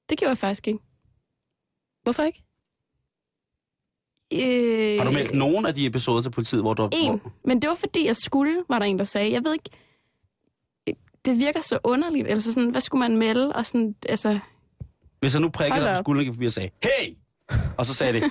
[0.08, 0.80] Det gjorde jeg faktisk ikke.
[2.02, 2.42] Hvorfor ikke?
[4.32, 6.88] Øh, Har du meldt nogen af de episoder til politiet, hvor du...
[6.92, 9.32] En, Hvor, men det var fordi, jeg skulle, var der en, der sagde.
[9.32, 9.70] Jeg ved ikke,
[11.24, 12.28] det virker så underligt.
[12.28, 13.52] Altså sådan, hvad skulle man melde?
[13.52, 14.38] Og sådan, altså,
[15.20, 17.14] hvis jeg nu prikkede dig på skulderen, gik forbi og sagde, hey!
[17.78, 18.22] Og så sagde det,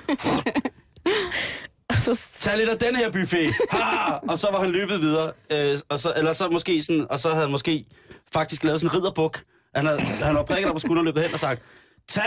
[2.04, 3.50] så, tag lidt af den her buffet.
[3.70, 4.12] Ha!
[4.28, 5.32] Og så var han løbet videre.
[5.52, 7.84] Øh, og så, eller så måske sådan, og så havde han måske
[8.32, 9.42] faktisk lavet sådan en ridderbuk.
[9.74, 11.62] Han havde, han havde prikket dig på skulderen og løbet hen og sagt,
[12.08, 12.22] tag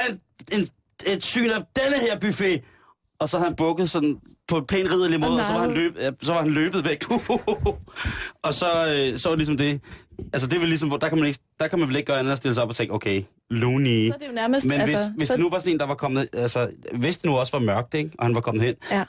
[0.51, 0.67] en,
[1.07, 2.63] et syn af denne her buffet.
[3.19, 5.61] Og så havde han bukket sådan på en pæn ridderlig måde, Åh, og så var,
[5.61, 7.03] han løb, ja, så var han løbet væk.
[8.45, 9.81] og så, øh, så var det ligesom det.
[10.33, 12.19] Altså det er vel ligesom, der kan man, ikke, der kan man vel ikke gøre
[12.19, 14.07] andet end at stille sig op og tænke, okay, Looney.
[14.07, 14.65] så er det jo nærmest...
[14.65, 16.29] Men altså, hvis, hvis så, det nu var sådan en, der var kommet...
[16.33, 18.11] Altså, hvis det nu også var mørkt, ikke?
[18.19, 18.75] Og han var kommet hen.
[18.91, 19.05] Ja.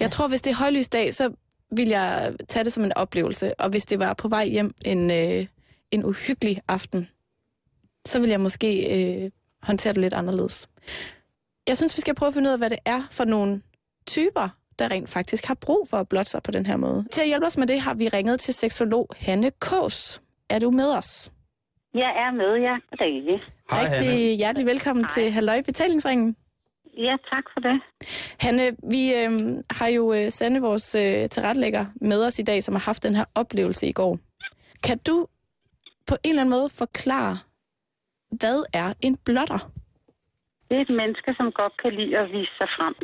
[0.00, 1.30] Jeg tror, hvis det er højlysdag, så
[1.76, 3.60] vil jeg tage det som en oplevelse.
[3.60, 5.46] Og hvis det var på vej hjem en, øh,
[5.90, 7.08] en uhyggelig aften,
[8.06, 8.70] så vil jeg måske
[9.24, 9.30] øh,
[9.62, 10.68] håndtere det lidt anderledes.
[11.68, 13.62] Jeg synes, vi skal prøve at finde ud af, hvad det er for nogle
[14.06, 14.48] typer,
[14.78, 17.06] der rent faktisk har brug for at blotte sig på den her måde.
[17.12, 20.22] Til at hjælpe os med det har vi ringet til seksolog Hanne Kås.
[20.50, 21.32] Er du med os?
[21.94, 22.76] Jeg er med, ja.
[22.90, 23.40] Goddag.
[23.70, 24.36] Hej, Rigtig Hanne.
[24.36, 25.14] hjertelig velkommen Hej.
[25.14, 26.36] til Halløj Betalingsringen.
[26.98, 27.80] Ja, tak for det.
[28.40, 32.74] Hanne, vi øh, har jo øh, Sande, vores øh, tilrettelægger, med os i dag, som
[32.74, 34.18] har haft den her oplevelse i går.
[34.82, 35.26] Kan du
[36.06, 37.36] på en eller anden måde forklare,
[38.30, 39.70] hvad er en blotter?
[40.68, 42.94] Det er et menneske, som godt kan lide at vise sig frem.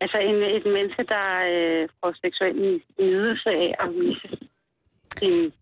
[0.00, 2.54] Altså en, et menneske, der øh, får seksuel
[2.98, 4.28] nydelse af at vise
[5.18, 5.52] sin...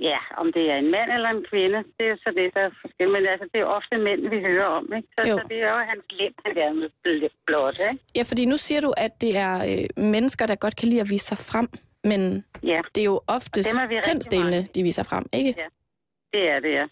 [0.00, 2.70] Ja, om det er en mand eller en kvinde, det er så det, der er
[2.80, 3.12] forskelligt.
[3.12, 5.08] Men altså, det er ofte mænd, vi hører om, ikke?
[5.18, 5.38] Så, Jo.
[5.38, 8.04] så det er jo hans lem, han gerne vil bl- blotte, ikke?
[8.16, 11.10] Ja, fordi nu siger du, at det er øh, mennesker, der godt kan lide at
[11.10, 11.68] vise sig frem,
[12.04, 15.54] men Ja, det er jo oftest er kønsdelene, de viser frem, ikke?
[15.60, 15.66] Ja.
[16.32, 16.86] det er det, ja.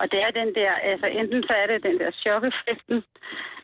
[0.00, 2.98] Og det er den der, altså enten så er det den der chokeffekten,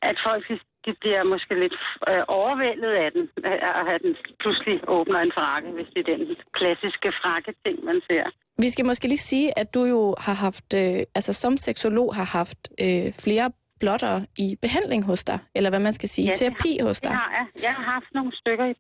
[0.09, 0.45] at folk
[0.85, 1.77] de, bliver måske lidt
[2.11, 6.37] øh, overvældet af den, at have den pludselig åbner en frakke, hvis det er den
[6.59, 8.25] klassiske frakke-ting, man ser.
[8.59, 12.29] Vi skal måske lige sige, at du jo har haft, øh, altså som seksolog har
[12.39, 13.47] haft øh, flere
[13.81, 17.17] blotter i behandling hos dig, eller hvad man skal sige, Ja, terapi hos Det dig.
[17.23, 17.47] har jeg.
[17.67, 18.75] Jeg har haft nogle stykker i,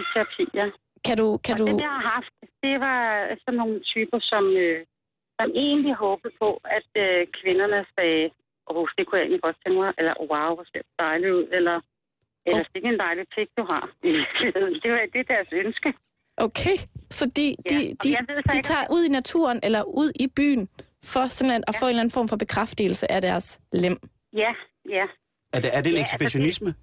[0.00, 0.66] i terapi, ja.
[1.06, 3.00] Kan du, kan og du, det, jeg har haft, det var
[3.44, 4.78] sådan nogle typer, som, øh,
[5.42, 8.24] som egentlig håbede på, at øh, kvinderne sagde,
[8.70, 11.32] åh, oh, det kunne jeg egentlig godt tænke mig, eller wow, hvor ser det dejligt
[11.38, 11.76] ud, eller,
[12.46, 13.84] eller det er en dejlig pik, du har.
[14.82, 15.88] Det, var, det er deres ønske.
[16.36, 16.76] Okay,
[17.10, 20.10] så de, de, Ja, de, ved så de ikke, tager ud i naturen eller ud
[20.24, 20.68] i byen
[21.12, 23.96] for simpelthen at få en eller anden form for bekræftelse af deres lem.
[24.32, 24.52] Ja,
[24.88, 25.06] ja.
[25.52, 26.74] Er det, er det en Ja, altså, ekshibitionisme?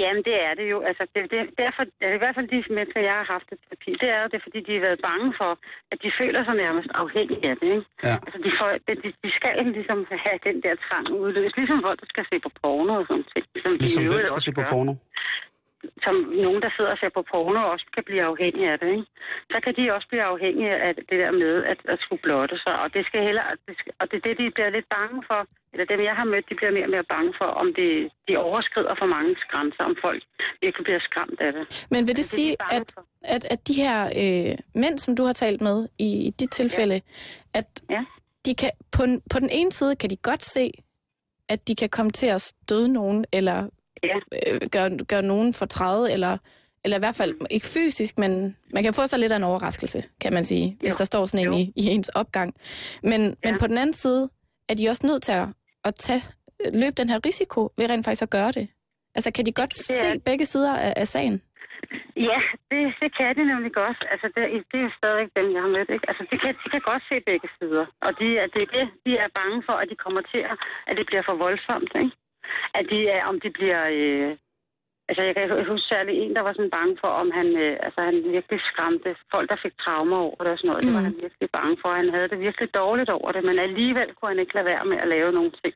[0.00, 0.78] Jamen, det er det jo.
[0.88, 3.90] Altså, det, det, derfor, altså, i hvert fald de mennesker, jeg har haft i terapi,
[4.02, 5.50] det er jo det, fordi de har været bange for,
[5.92, 7.70] at de føler sig nærmest afhængige af det.
[7.76, 7.88] Ikke?
[8.08, 8.16] Ja.
[8.26, 12.08] Altså, de, får, de, de skal ligesom have den der trang udløst, ligesom folk, der
[12.12, 13.44] skal se på porno og sådan ting.
[13.54, 14.94] Ligesom, de Ligesom i hvem skal se på porno?
[16.04, 16.14] Som
[16.46, 19.06] nogen, der sidder og ser på porno, også kan blive afhængige af det, ikke?
[19.52, 22.74] så kan de også blive afhængige af det der med at, at skulle blotte sig.
[22.82, 25.40] Og det, skal heller, det skal, og det er det, de bliver lidt bange for,
[25.72, 27.90] eller dem, jeg har mødt, de bliver mere og mere bange for, om det,
[28.28, 30.22] de overskrider for mange grænser, om folk
[30.64, 31.64] virkelig bliver skræmt af det.
[31.92, 33.04] Men vil det Det sige, de at, for.
[33.34, 37.00] at, at de her øh, mænd, som du har talt med i, i dit tilfælde,
[37.54, 38.02] at Ja.
[38.46, 40.64] de kan, på, på den ene side kan de godt se,
[41.48, 43.68] at de kan komme til at støde nogen, eller
[44.02, 44.16] Ja.
[44.52, 46.38] øh, gøre, gøre nogen fortræde, eller,
[46.84, 50.02] eller i hvert fald ikke fysisk, men man kan få sig lidt af en overraskelse,
[50.20, 50.98] kan man sige, hvis Jo.
[50.98, 52.54] der står sådan en i, i ens opgang.
[53.02, 53.50] Men, ja.
[53.50, 54.28] men på den anden side
[54.68, 55.48] er de også nødt til at,
[55.84, 56.22] at tage,
[56.74, 58.68] løbe den her risiko ved rent faktisk at gøre det.
[59.14, 61.42] Altså kan de godt Det er- se begge sider af, af sagen?
[62.30, 62.38] Ja,
[62.70, 63.98] det, det kan de nemlig godt.
[64.12, 65.90] Altså, det, det er stadig dem, jeg har mødt.
[65.94, 66.06] Ikke?
[66.10, 67.86] Altså, de kan, de kan godt se begge sider.
[68.06, 70.56] Og de, er, det er det, de er bange for, at de kommer til at,
[70.88, 71.92] at det bliver for voldsomt.
[72.02, 72.12] Ikke?
[72.74, 73.82] At de er, om de bliver...
[73.92, 74.36] Øh,
[75.08, 78.00] altså, jeg kan huske særlig en, der var sådan bange for, om han, øh, altså,
[78.00, 80.84] han virkelig skræmte folk, der fik traumer over det og sådan noget.
[80.84, 80.86] Mm.
[80.88, 81.08] Det var Mm.
[81.10, 81.88] han virkelig bange for.
[82.00, 84.98] Han havde det virkelig dårligt over det, men alligevel kunne han ikke lade være med
[84.98, 85.74] at lave nogle ting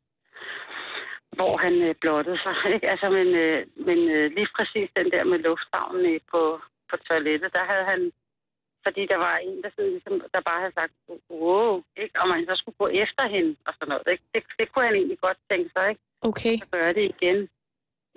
[1.38, 2.54] hvor han øh, blottede sig.
[2.74, 2.90] Ikke?
[2.92, 6.42] Altså, men øh, men øh, lige præcis den der med lufthavnen øh, på,
[6.90, 8.00] på toilettet, der havde han,
[8.84, 10.92] fordi der var en, der, sådan, ligesom, der bare havde sagt,
[11.30, 12.20] wow, ikke?
[12.20, 14.06] og man så skulle gå efter hende og sådan noget.
[14.12, 14.24] Ikke?
[14.34, 16.02] Det, det kunne han egentlig godt tænke sig, ikke?
[16.22, 16.54] Okay.
[16.62, 17.38] at gøre det igen.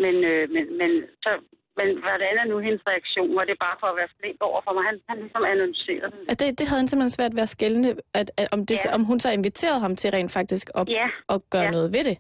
[0.04, 0.92] Men, øh, men, men,
[1.24, 1.30] så,
[1.78, 3.36] men hvordan er nu hendes reaktion?
[3.36, 4.84] Var det bare for at være flink over for mig?
[4.90, 6.32] Han, han ligesom analyserede det.
[6.32, 8.94] At det, det havde han simpelthen svært ved at skælne, at, at, om, det, Ja.
[8.96, 11.72] om hun så inviterede ham til rent faktisk at, Ja, at gøre Ja.
[11.72, 12.18] noget ved det.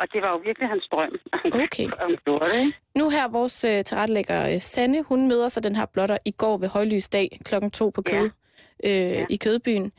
[0.00, 1.14] og det var jo virkelig hans drøm.
[1.64, 1.86] Okay.
[1.86, 2.74] Det?
[2.98, 6.56] Nu her, vores øh, tilrettelægger øh, Sanne, hun møder så den her blotter i går
[6.58, 8.30] ved højlysdag klokken to på kød,
[8.84, 9.26] øh, Ja.
[9.30, 9.92] i Kødbyen.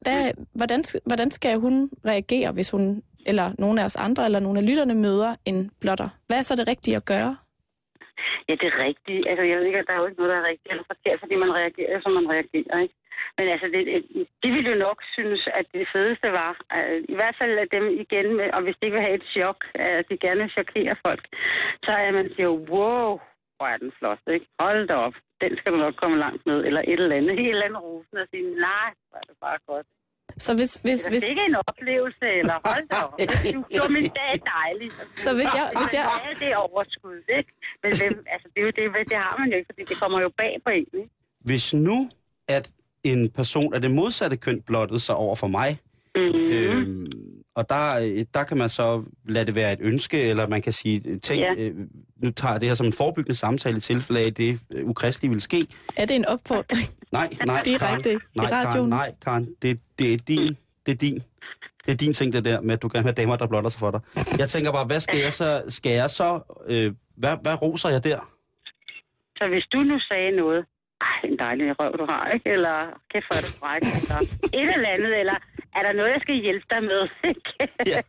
[0.00, 4.40] Hvad, hvordan, sk- hvordan skal hun reagere, hvis hun, eller nogen af os andre, eller
[4.40, 6.08] nogle af lytterne møder en blotter?
[6.26, 7.36] Hvad er så det rigtige at gøre?
[8.48, 9.22] Ja, det er rigtigt.
[9.30, 11.20] Altså, jeg ved ikke, at der er jo ikke noget, der er rigtigt eller forkert,
[11.20, 12.94] fordi man reagerer, som man reagerer, ikke?
[13.38, 13.84] Men altså, det,
[14.42, 17.86] de ville jo nok synes, at det fedeste var, øh, i hvert fald at dem
[18.04, 20.96] igen, med, og hvis de ikke vil have et chok, at de gerne vil chokere
[21.06, 21.24] folk,
[21.84, 23.08] så er man siger, wow,
[23.56, 24.46] hvor er den flot, ikke?
[24.60, 27.54] Hold da op, den skal du nok komme langt med, eller et eller andet, helt
[27.54, 29.86] eller andet rosen, og sige, nej, hvor er det bare godt.
[30.38, 33.18] Så hvis, hvis, hvis, fik en oplevelse, eller hold da op,
[33.54, 34.90] du, du min dag er dejlig.
[35.16, 37.50] Så hvis jeg- hvis jeg- Ja, det er overskud, ikke?
[37.82, 40.20] Men hvem, altså, det, er jo det, det har man jo ikke, fordi det kommer
[40.20, 41.10] jo bag på en, ikke?
[41.40, 42.10] Hvis nu,
[42.48, 42.70] at
[43.04, 45.78] en person af det modsatte køn blottede sig over for mig,
[46.16, 46.50] Mm-hmm.
[46.50, 47.06] øhm,
[47.54, 50.72] og der, øh, der kan man så lade det være et ønske, eller man kan
[50.72, 51.54] sige, tænk, Ja.
[51.58, 51.74] øh,
[52.22, 54.84] nu tager jeg det her som en forebyggende samtale i tilfælde af, at det øh,
[54.86, 55.66] ukristelige vil ske.
[55.96, 56.82] er det en opfordring?
[57.18, 58.90] Nej, nej, Direkte i Karen, nej, Karen, radioen.
[58.90, 61.18] nej, Karen, det, det er din, det er din.
[61.84, 63.70] Det er din ting, det der med, at du gerne vil have damer, der blotter
[63.70, 64.00] sig for dig.
[64.38, 66.28] Jeg tænker bare, hvad skal jeg så, skal jeg så,
[66.66, 68.20] øh, hvad, hvad roser jeg der?
[69.38, 70.60] Så hvis du nu sagde noget,
[71.00, 72.50] ej, en dejlig røv, du har, ikke?
[72.56, 72.76] Eller,
[73.12, 74.18] kæft, hvor er du fræk, eller
[74.60, 75.36] et eller andet, eller
[75.78, 77.50] er der noget, jeg skal hjælpe dig med, ikke?
[77.92, 78.00] Ja.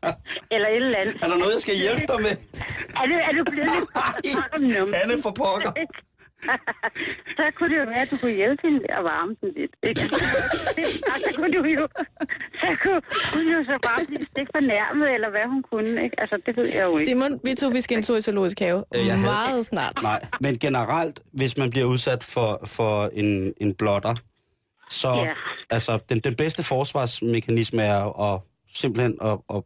[0.51, 1.15] eller et eller andet.
[1.23, 2.33] Er der noget, jeg skal hjælpe dig med?
[3.01, 4.95] Er du, er du blevet lidt nummen?
[5.03, 5.71] Anne for pokker.
[7.38, 9.71] så kunne det jo være, at du kunne hjælpe hende at varme den lidt.
[9.89, 10.01] Ikke?
[11.12, 11.88] Og så kunne du jo,
[12.62, 13.01] så kunne
[13.34, 16.03] hun jo så bare blive stik fornærmet, eller hvad hun kunne.
[16.03, 16.19] Ikke?
[16.19, 17.12] Altså, det ved jeg jo ikke.
[17.12, 18.84] Simon, vi to, vi skal en tur i zoologisk have.
[18.95, 19.99] Øh, jeg havde- Meget snart.
[20.03, 24.15] Nej, men generelt, hvis man bliver udsat for, for en, en blotter,
[24.89, 25.34] så Ja.
[25.69, 28.41] altså, den, den bedste forsvarsmekanisme er at
[28.73, 29.62] simpelthen at, at,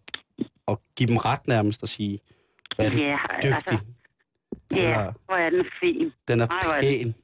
[0.67, 2.19] at give dem ret nærmest og sige,
[2.75, 3.55] hvad er du Ja, dygtig.
[3.55, 3.77] altså,
[4.75, 6.13] ja, Eller, hvor er den fin.
[6.27, 7.15] den er Ej, hvor er det- pæn.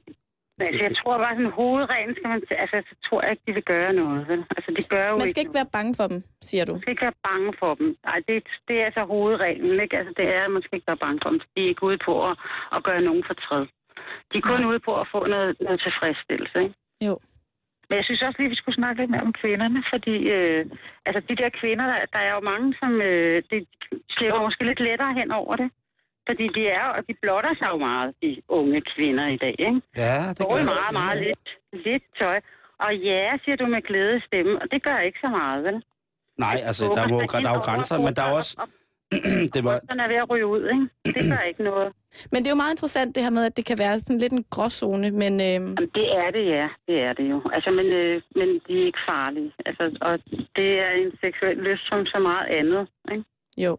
[0.58, 2.42] Men altså, jeg tror bare, sådan hovedreglen skal man...
[2.50, 4.28] Altså, så tror jeg ikke, de vil gøre noget.
[4.28, 4.40] Vel?
[4.56, 6.72] Altså, de gør jo Man skal ikke være bange for dem, siger du.
[6.72, 7.88] Man skal ikke være bange for dem.
[8.08, 8.36] Nej, det,
[8.68, 9.96] det er altså hovedreglen, ikke?
[9.98, 11.40] Altså, det er, at man skal ikke være bange for dem.
[11.56, 12.34] De er ikke ude på at,
[12.76, 13.64] at gøre nogen fortræd.
[14.32, 14.70] De er kun Nej.
[14.70, 16.74] ude på at få noget, noget tilfredsstillelse, ikke?
[17.08, 17.14] Jo.
[17.88, 20.62] Men jeg synes også lige, vi skulle snakke lidt mere om kvinderne, fordi øh,
[21.06, 23.66] altså de der kvinder, der, der er jo mange, som øh, de
[24.14, 25.70] slipper måske lidt lettere hen over det.
[26.28, 29.80] Fordi de er og de blotter sig jo meget, de unge kvinder i dag, ikke?
[29.96, 30.64] Ja, det går gør jeg.
[30.64, 31.46] meget, meget lidt,
[31.86, 32.40] lidt tøj.
[32.84, 35.84] Og ja, siger du med glæde stemme, og det gør ikke så meget, vel?
[36.38, 38.56] Nej, altså, der, må, der er jo grænser, men der er også...
[39.54, 40.88] det var, Den er ved at ryge ud, ikke?
[41.04, 41.92] Det gør ikke noget.
[42.32, 44.32] Men det er jo meget interessant det her med, at det kan være sådan lidt
[44.32, 46.68] en gråzone, men øhm, Jamen, det er det, ja.
[46.88, 47.42] Det er det jo.
[47.52, 49.52] Altså, men, øh, men de er ikke farlige.
[49.66, 50.18] Altså, og
[50.56, 53.24] det er en seksuel lyst som så meget andet, ikke?
[53.56, 53.78] Jo.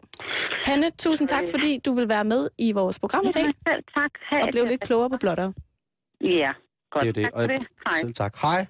[0.64, 3.84] Hanne, tusind tak, fordi du vil være med i vores program i dag, Jamen, selv
[3.94, 4.10] tak.
[4.30, 5.52] Ha' og blev lidt klogere på blotter.
[6.20, 6.52] Ja,
[6.90, 7.02] godt.
[7.02, 7.22] det er det.
[7.22, 7.66] Tak for det.
[7.86, 8.00] Hej.
[8.00, 8.36] Selv tak.
[8.42, 8.66] Hej.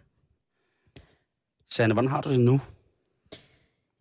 [1.70, 2.60] Sanne, hvordan har du det nu?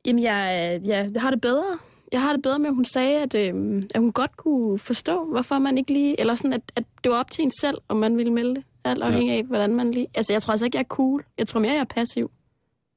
[0.06, 1.80] Jamen, jeg, jeg har det bedre.
[2.12, 5.26] jeg har det bedre med, at hun sagde, at, øh, at hun godt kunne forstå,
[5.26, 6.20] hvorfor man ikke lige...
[6.20, 8.64] Eller sådan, at, at det var op til en selv, om man ville melde det.
[8.84, 10.08] Alt afhængig af, hvordan man lige...
[10.16, 11.26] Altså, jeg tror altså ikke, jeg er cool.
[11.38, 12.32] Jeg tror mere, jeg er passiv.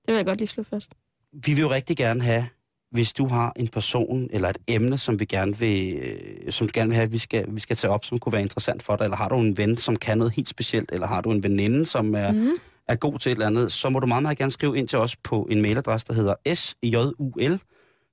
[0.06, 0.94] Det vil jeg godt lige slå fast.
[1.32, 2.46] Vi vil jo rigtig gerne have,
[2.90, 6.70] hvis du har en person eller et emne, som vi gerne vil, øh, som du
[6.74, 8.96] gerne vil have, at vi skal, vi skal tage op, som kunne være interessant for
[8.96, 11.42] dig, eller har du en ven, som kan noget helt specielt, eller har du en
[11.42, 12.48] veninde, som er, mm.
[12.88, 14.98] er god til et eller andet, så må du meget, meget gerne skrive ind til
[14.98, 17.60] os på en mailadresse, der hedder sjul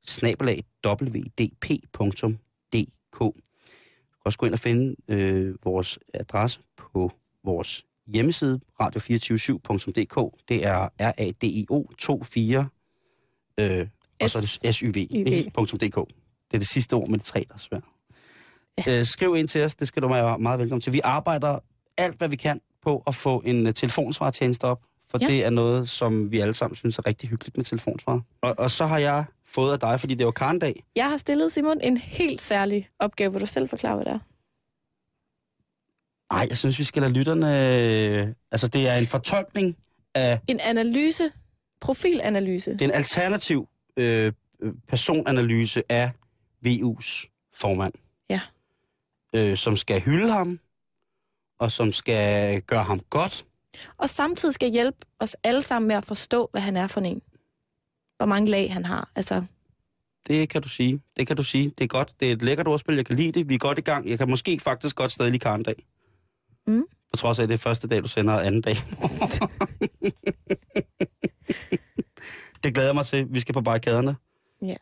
[0.05, 1.69] snabelag wdp.dk.
[3.11, 7.11] Du kan også gå ind og finde øh, vores adresse på
[7.43, 10.43] vores hjemmeside, radio247.dk.
[10.49, 12.69] Det er R-A-D-I-O 24
[13.59, 13.87] øh,
[14.21, 15.95] og så er det syv.dk.
[16.51, 17.83] Det er det sidste ord med de tre, der er svært.
[18.87, 18.99] Ja.
[18.99, 20.93] Øh, skriv ind til os, det skal du være meget velkommen til.
[20.93, 21.59] Vi arbejder
[21.97, 25.27] alt, hvad vi kan på at få en uh, telefonsvartjeneste op, for ja.
[25.27, 28.21] det er noget, som vi alle sammen synes er rigtig hyggeligt med telefonsvar.
[28.41, 30.83] Og, og så har jeg fået af dig, fordi det var Karndag.
[30.95, 34.19] Jeg har stillet Simon en helt særlig opgave, hvor du selv forklare, hvad det er.
[36.33, 37.47] Nej, jeg synes, vi skal lade lytterne...
[37.77, 39.77] Øh, altså, det er en fortolkning
[40.15, 40.39] af...
[40.47, 41.23] En analyse,
[41.81, 42.71] profilanalyse.
[42.71, 44.33] Det er en alternativ øh,
[44.87, 46.11] personanalyse af
[46.65, 47.93] VU's formand.
[48.29, 48.41] Ja.
[49.35, 50.59] Øh, som skal hylde ham,
[51.59, 53.45] og som skal gøre ham godt.
[53.97, 57.21] Og samtidig skal hjælpe os alle sammen med at forstå, hvad han er for en.
[58.17, 59.09] Hvor mange lag han har.
[59.15, 59.43] Altså,
[60.27, 61.01] det kan du sige.
[61.17, 61.69] Det kan du sige.
[61.77, 62.13] Det er godt.
[62.19, 62.95] Det er et lækkert ordspil.
[62.95, 63.49] Jeg kan lide det.
[63.49, 64.09] Vi er godt i gang.
[64.09, 65.85] Jeg kan måske faktisk godt stadig lide Karen dag.
[66.67, 66.83] Mm.
[67.11, 68.75] På trods af, at det er første dag, du sender anden dag.
[72.63, 73.27] det glæder jeg mig til.
[73.29, 74.15] Vi skal på barrikaderne.
[74.61, 74.75] Ja.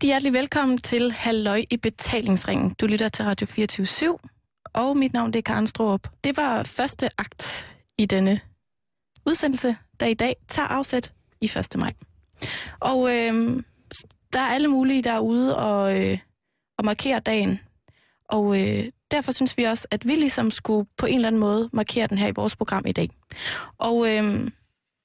[0.00, 2.74] Rigtig hjertelig velkommen til Halløj i betalingsringen.
[2.80, 4.18] Du lytter til Radio 24
[4.74, 6.08] og mit navn det er Karen Stroop.
[6.24, 7.66] Det var første akt
[7.98, 8.40] i denne
[9.26, 11.68] udsendelse, der i dag tager afsæt i 1.
[11.78, 11.92] maj.
[12.80, 13.62] Og øh,
[14.32, 16.18] der er alle mulige derude og, øh,
[16.78, 17.60] og markerer dagen.
[18.28, 21.70] Og øh, derfor synes vi også, at vi ligesom skulle på en eller anden måde
[21.72, 23.10] markere den her i vores program i dag.
[23.78, 24.50] Og øh,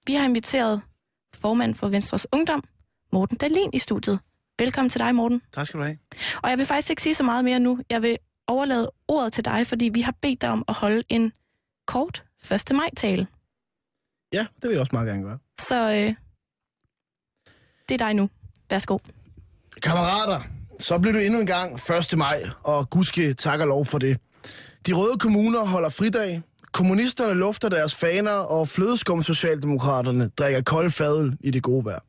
[0.07, 0.81] vi har inviteret
[1.33, 2.63] formand for Venstres Ungdom,
[3.11, 4.19] Morten Dalin, i studiet.
[4.59, 5.41] Velkommen til dig, Morten.
[5.53, 5.97] Tak skal du have.
[6.43, 7.79] Og jeg vil faktisk ikke sige så meget mere nu.
[7.89, 11.31] Jeg vil overlade ordet til dig, fordi vi har bedt dig om at holde en
[11.87, 12.75] kort 1.
[12.75, 13.27] maj-tale.
[14.33, 15.37] Ja, det vil jeg også meget gerne gøre.
[15.61, 16.13] Så øh,
[17.89, 18.29] det er dig nu.
[18.69, 18.97] Værsgo.
[19.83, 20.41] Kammerater,
[20.79, 21.73] så bliver du endnu en gang
[22.11, 22.17] 1.
[22.17, 24.19] maj, og gudske tak og lov for det.
[24.87, 26.41] De røde kommuner holder fridag,
[26.71, 31.99] kommunisterne lufter deres faner, og flødeskum Socialdemokraterne drikker kold fadel i det gode vejr.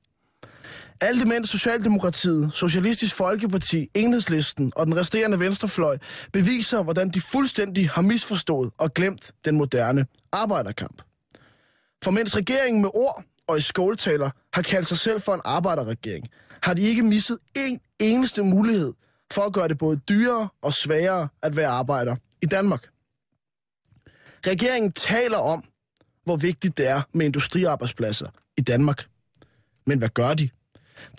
[1.00, 5.98] Alt imens Socialdemokratiet, Socialistisk Folkeparti, Enhedslisten og den resterende venstrefløj
[6.32, 11.02] beviser, hvordan de fuldstændig har misforstået og glemt den moderne arbejderkamp.
[12.04, 16.28] For mens regeringen med ord og i skåltaler har kaldt sig selv for en arbejderregering,
[16.62, 18.92] har de ikke misset en eneste mulighed
[19.32, 22.88] for at gøre det både dyrere og sværere at være arbejder i Danmark.
[24.46, 25.64] Regeringen taler om,
[26.24, 29.06] hvor vigtigt det er med industriarbejdspladser i Danmark.
[29.86, 30.48] Men hvad gør de?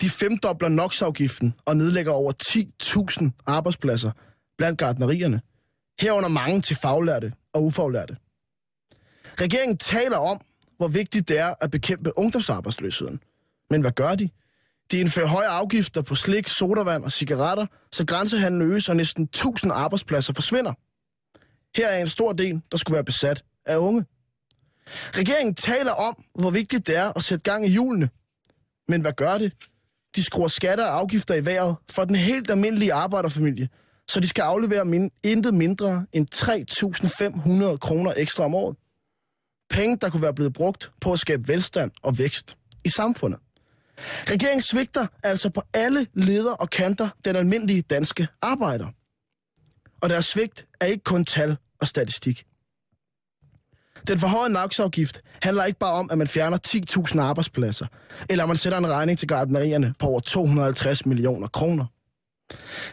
[0.00, 4.10] De femdobler NOx-afgiften og nedlægger over 10.000 arbejdspladser
[4.58, 5.40] blandt gardnerierne.
[6.00, 8.16] Herunder mange til faglærte og ufaglærte.
[9.40, 10.40] Regeringen taler om,
[10.76, 13.20] hvor vigtigt det er at bekæmpe ungdomsarbejdsløsheden.
[13.70, 14.30] Men hvad gør de?
[14.90, 19.72] De indfører høje afgifter på slik, sodavand og cigaretter, så grænsehandlen øges og næsten 1000
[19.72, 20.72] arbejdspladser forsvinder.
[21.76, 24.04] Her er en stor del, der skulle være besat af unge.
[24.90, 28.08] Regeringen taler om, hvor vigtigt det er at sætte gang i hjulene.
[28.88, 29.52] Men hvad gør det?
[30.16, 33.68] De skruer skatter og afgifter i vejret for den helt almindelige arbejderfamilie,
[34.08, 38.76] så de skal aflevere min, intet mindre end 3.500 kroner ekstra om året.
[39.70, 43.40] Penge, der kunne være blevet brugt på at skabe velstand og vækst i samfundet.
[44.30, 48.86] Regeringen svigter altså på alle leder og kanter den almindelige danske arbejder.
[50.00, 52.44] Og deres svigt er ikke kun tal og statistik.
[54.08, 57.86] Den forhøjede NOx-afgift handler ikke bare om, at man fjerner 10.000 arbejdspladser,
[58.28, 61.84] eller at man sætter en regning til gardnerierne på over 250 millioner kroner.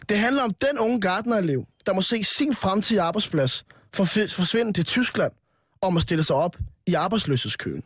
[0.09, 5.31] Det handler om den unge gardnerelev, der må se sin fremtidige arbejdsplads forsvinde til Tyskland,
[5.81, 7.83] om at stille sig op i arbejdsløshedskøen.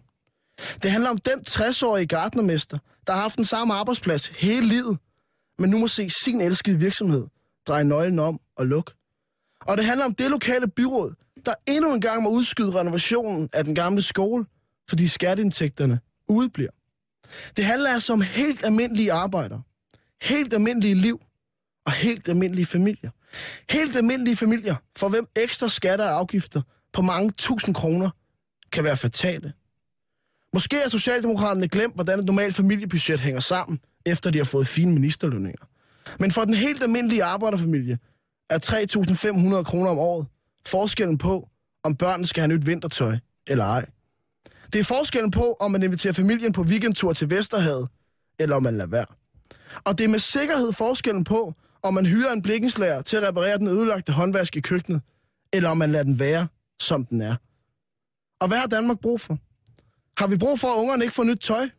[0.84, 4.98] Det handler om den 60-årige gartnermester, der har haft den samme arbejdsplads hele livet,
[5.60, 7.28] men nu må se sin elskede virksomhed
[7.68, 8.92] dreje nøglen om og lukke.
[9.62, 11.13] Og det handler om det lokale byråd,
[11.45, 14.45] der endnu en gang må udskyde renovationen af den gamle skole,
[14.89, 16.71] fordi skatteindtægterne udebliver.
[17.58, 19.62] Det handler altså om helt almindelige arbejdere,
[20.21, 21.21] helt almindelige liv
[21.86, 23.10] og helt almindelige familier.
[23.69, 26.62] Helt almindelige familier, for hvem ekstra skatter og afgifter
[26.93, 28.10] på mange tusind kroner
[28.71, 29.54] kan være fatale.
[30.54, 34.93] Måske har Socialdemokraterne glemt, hvordan et normalt familiebudget hænger sammen, efter de har fået fine
[34.93, 35.65] ministerlønninger.
[36.19, 37.99] Men for den helt almindelige arbejderfamilie
[38.49, 38.60] er
[39.58, 40.28] 3.500 kroner om året
[40.67, 41.50] forskellen på,
[41.84, 43.17] om børnene skal have nyt vintertøj
[43.48, 43.86] eller ej.
[44.74, 47.89] Det er forskellen på, om man inviterer familien på weekendtur til Vesterhavet,
[48.39, 49.06] eller om man lader være.
[49.84, 53.58] Og det er med sikkerhed forskellen på, om man hyrer en blikkenslager til at reparere
[53.58, 55.02] den ødelagte håndvask i køkkenet,
[55.54, 56.48] eller om man lader den være,
[56.80, 57.36] som den er.
[58.39, 59.38] Og hvad har Danmark brug for?
[60.17, 61.69] Har vi brug for, at ungerne ikke får nyt tøj?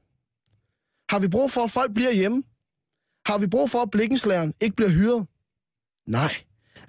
[1.10, 2.42] Har vi brug for, at folk bliver hjemme?
[3.26, 5.26] Har vi brug for, at blikkenslageren ikke bliver hyret?
[6.06, 6.34] Nej.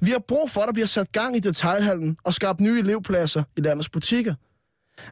[0.01, 3.43] Vi har brug for, at der bliver sat gang i detailhandlen og skabt nye elevpladser
[3.57, 4.35] i landets butikker.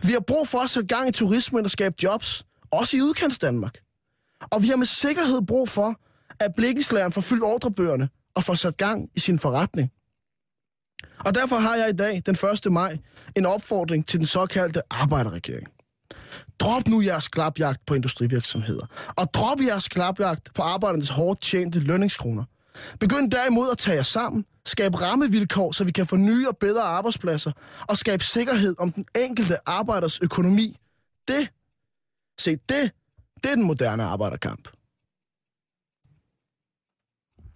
[0.04, 3.38] Vi har brug for at sætte gang i turismen og skabe jobs, også i udkants
[3.38, 3.78] Danmark.
[4.42, 5.96] Og vi har med sikkerhed brug for,
[6.40, 9.92] at blikkenslageren får fyldt ordrebøgerne og får sat gang i sin forretning.
[11.26, 12.72] Og derfor har jeg i dag, den 1.
[12.72, 12.98] maj,
[13.36, 15.68] en opfordring til den såkaldte arbejderregering.
[16.60, 22.44] Drop nu jeres klapjagt på industrivirksomheder, og drop jeres klapjagt på arbejdernes hårdt tjente lønningskroner.
[23.00, 26.82] Begynd derimod at tage jer sammen, skabe rammevilkår, så vi kan få nye og bedre
[26.82, 27.52] arbejdspladser,
[27.88, 30.78] og skabe sikkerhed om den enkelte arbejders økonomi.
[31.28, 31.50] Det,
[32.40, 32.92] se det,
[33.44, 34.70] det er den moderne arbejderkamp.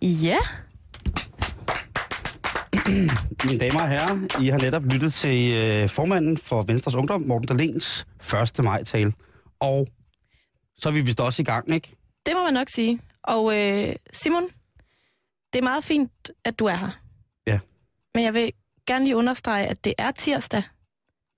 [0.02, 0.38] Ja,
[3.46, 7.48] Mine damer og herrer, I har netop lyttet til øh, formanden for Venstres Ungdom, Morten
[7.48, 8.08] Dalens
[8.58, 8.64] 1.
[8.64, 9.14] maj-tale.
[9.60, 9.88] Og
[10.78, 11.96] så er vi vist også i gang, ikke?
[12.26, 13.00] det må man nok sige.
[13.24, 14.44] Og øh, Simon,
[15.54, 16.12] det er meget fint,
[16.46, 17.03] at du er her.
[18.16, 18.52] Men jeg vil
[18.88, 20.64] gerne lige understrege, at det er tirsdag,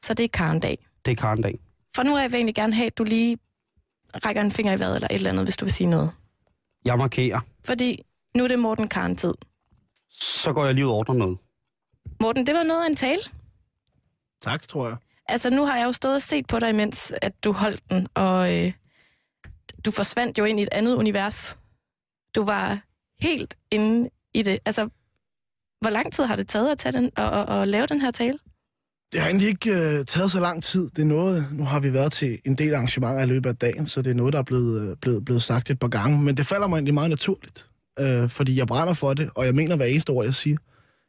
[0.05, 0.87] så det er karndag.
[1.05, 1.59] Det er Karendag.
[1.95, 3.37] For nu vil jeg egentlig gerne have, at du lige
[4.25, 6.11] rækker en finger i vejret eller et eller andet, hvis du vil sige noget.
[6.85, 7.39] Jeg markerer.
[7.63, 8.03] Fordi
[8.35, 9.33] nu er det Morten Karn-tid.
[10.11, 11.37] Så går jeg lige ud og ordner noget.
[12.19, 13.21] Morten, det var noget af en tale.
[14.41, 14.97] Tak, tror jeg.
[15.27, 18.07] Altså, nu har jeg jo stået og set på dig, imens at du holdt den,
[18.13, 18.73] og øh,
[19.85, 21.57] du forsvandt jo ind i et andet univers.
[22.35, 22.79] Du var
[23.19, 24.59] helt inde i det.
[24.65, 24.89] Altså,
[25.85, 28.11] hvor lang tid har det taget at tage den og, og, og lave den her
[28.11, 28.37] tale?
[29.11, 30.89] Det har egentlig ikke øh, taget så lang tid.
[30.89, 33.87] Det er noget, nu har vi været til en del arrangementer i løbet af dagen,
[33.87, 36.21] så det er noget, der er blevet, øh, blevet, blevet sagt et par gange.
[36.21, 37.69] Men det falder mig egentlig meget naturligt,
[37.99, 40.57] øh, fordi jeg brænder for det, og jeg mener hver eneste ord, jeg siger.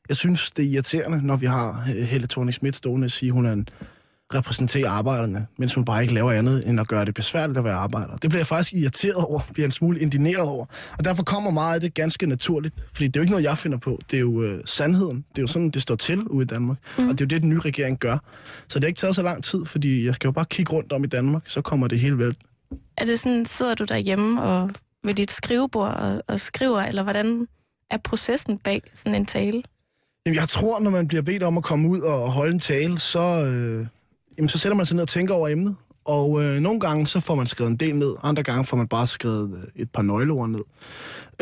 [0.09, 3.33] Jeg synes, det er irriterende, når vi har øh, Helle thorning Schmidt stående og sige,
[3.33, 3.69] hun er en
[4.35, 7.75] repræsenterer arbejderne, mens hun bare ikke laver andet end at gøre det besværligt at være
[7.75, 8.17] arbejder.
[8.17, 10.67] Det bliver jeg faktisk irriteret over, bliver en smule indineret over.
[10.99, 13.59] Og derfor kommer meget af det ganske naturligt, fordi det er jo ikke noget, jeg
[13.59, 13.99] finder på.
[14.11, 15.17] Det er jo øh, sandheden.
[15.17, 16.79] Det er jo sådan, det står til ude i Danmark.
[16.99, 17.09] Mm.
[17.09, 18.19] Og det er jo det, den nye regering gør.
[18.69, 20.93] Så det har ikke taget så lang tid, fordi jeg skal jo bare kigge rundt
[20.93, 22.37] om i Danmark, så kommer det hele vel.
[22.97, 24.71] Er det sådan, sidder du derhjemme og
[25.05, 27.47] ved dit skrivebord og, og skriver, eller hvordan
[27.91, 29.63] er processen bag sådan en tale?
[30.27, 32.99] Jamen, jeg tror, når man bliver bedt om at komme ud og holde en tale,
[32.99, 33.87] så, øh,
[34.39, 35.77] jamen, så sætter man sig ned og tænker over emnet.
[36.05, 38.89] Og øh, nogle gange, så får man skrevet en del ned, andre gange får man
[38.89, 40.61] bare skrevet øh, et par nøgleord ned.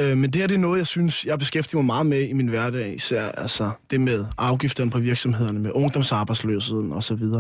[0.01, 2.33] Øh, men det her det er noget, jeg synes, jeg beskæftiger mig meget med i
[2.33, 7.15] min hverdag, især altså, det med afgifterne på virksomhederne, med ungdomsarbejdsløsheden osv.
[7.15, 7.33] Mm.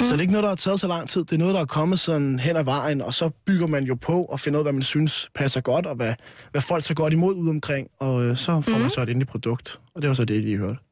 [0.00, 1.24] Så det er ikke noget, der har taget så lang tid.
[1.24, 3.94] Det er noget, der er kommet sådan hen ad vejen, og så bygger man jo
[3.94, 6.14] på og finder ud af, hvad man synes passer godt, og hvad,
[6.50, 8.80] hvad folk tager godt imod ud omkring, og øh, så får mm.
[8.80, 9.80] man så et endeligt produkt.
[9.94, 10.89] Og det var så det, de hørte.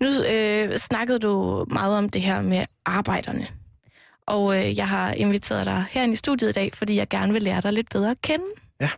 [0.00, 3.46] Nu øh, snakkede du meget om det her med arbejderne.
[4.26, 7.42] Og øh, jeg har inviteret dig herind i studiet i dag, fordi jeg gerne vil
[7.42, 8.44] lære dig lidt bedre at kende.
[8.80, 8.90] Ja.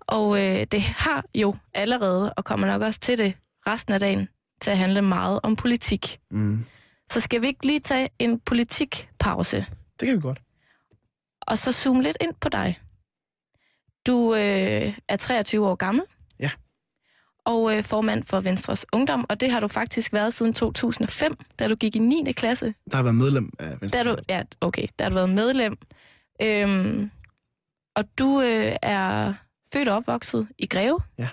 [0.00, 3.34] Og øh, det har jo allerede, og kommer nok også til det
[3.66, 4.28] resten af dagen,
[4.60, 6.18] til at handle meget om politik.
[6.30, 6.64] Mm.
[7.12, 9.66] Så skal vi ikke lige tage en politikpause,
[10.00, 10.38] Det kan vi godt.
[11.40, 12.78] og så zoome lidt ind på dig.
[14.06, 16.04] Du øh, er 23 år gammel.
[17.50, 21.68] Og øh, formand for Venstres Ungdom, og det har du faktisk været siden 2005, da
[21.68, 22.32] du gik i 9.
[22.32, 22.74] klasse.
[22.90, 24.04] Der har været medlem af Venstre.
[24.04, 25.76] Der er du, ja, okay, der har du været medlem.
[26.42, 27.10] Øhm,
[27.96, 29.34] og du øh, er
[29.72, 31.00] født og opvokset i Greve.
[31.18, 31.28] Ja.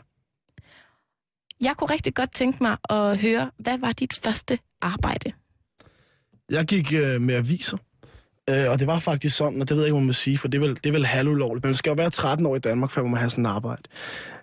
[1.62, 5.31] Jeg kunne rigtig godt tænke mig at høre, hvad var dit første arbejde?
[6.52, 7.77] Jeg gik øh, med aviser,
[8.50, 10.37] øh, og det var faktisk sådan, og det ved jeg ikke, hvad man må sige,
[10.37, 11.65] for det er vel, det er vel halvulovligt.
[11.65, 13.83] Man skal jo være 13 år i Danmark, før man må have sådan et arbejde.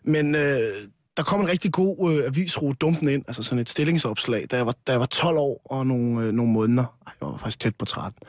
[0.02, 0.70] Men øh,
[1.16, 4.66] der kom en rigtig god øh, avisrute dumpen ind, altså sådan et stillingsopslag, da jeg
[4.66, 6.82] var, da jeg var 12 år og nogle, øh, nogle måneder.
[7.06, 8.22] Ej, jeg var faktisk tæt på 13.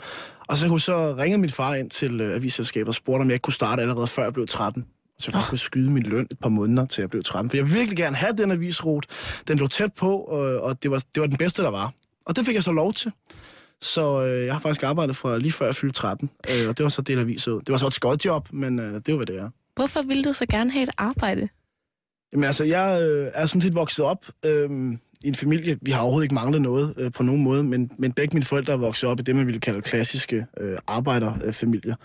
[0.47, 3.43] Og så, så ringe min far ind til øh, avisselskabet og spurgte, om jeg ikke
[3.43, 4.85] kunne starte allerede før jeg blev 13.
[5.19, 7.49] Så jeg bare kunne skyde min løn et par måneder, til jeg blev 13.
[7.49, 9.07] For jeg ville virkelig gerne have den avisrute.
[9.47, 11.93] Den lå tæt på, og, og det, var, det var den bedste, der var.
[12.25, 13.11] Og det fik jeg så lov til.
[13.81, 16.83] Så øh, jeg har faktisk arbejdet fra lige før jeg fyldte 13, øh, og det
[16.83, 17.51] var så del aviser.
[17.51, 19.49] Det var så et skodjob, men øh, det var, hvad det er.
[19.75, 21.49] Hvorfor ville du så gerne have et arbejde?
[22.35, 24.69] Jamen altså, jeg øh, er sådan set vokset op øh,
[25.23, 25.77] i en familie.
[25.81, 28.73] Vi har overhovedet ikke manglet noget øh, på nogen måde, men, men begge mine forældre
[28.73, 31.95] er vokset op i det, man ville kalde klassiske øh, arbejderfamilier.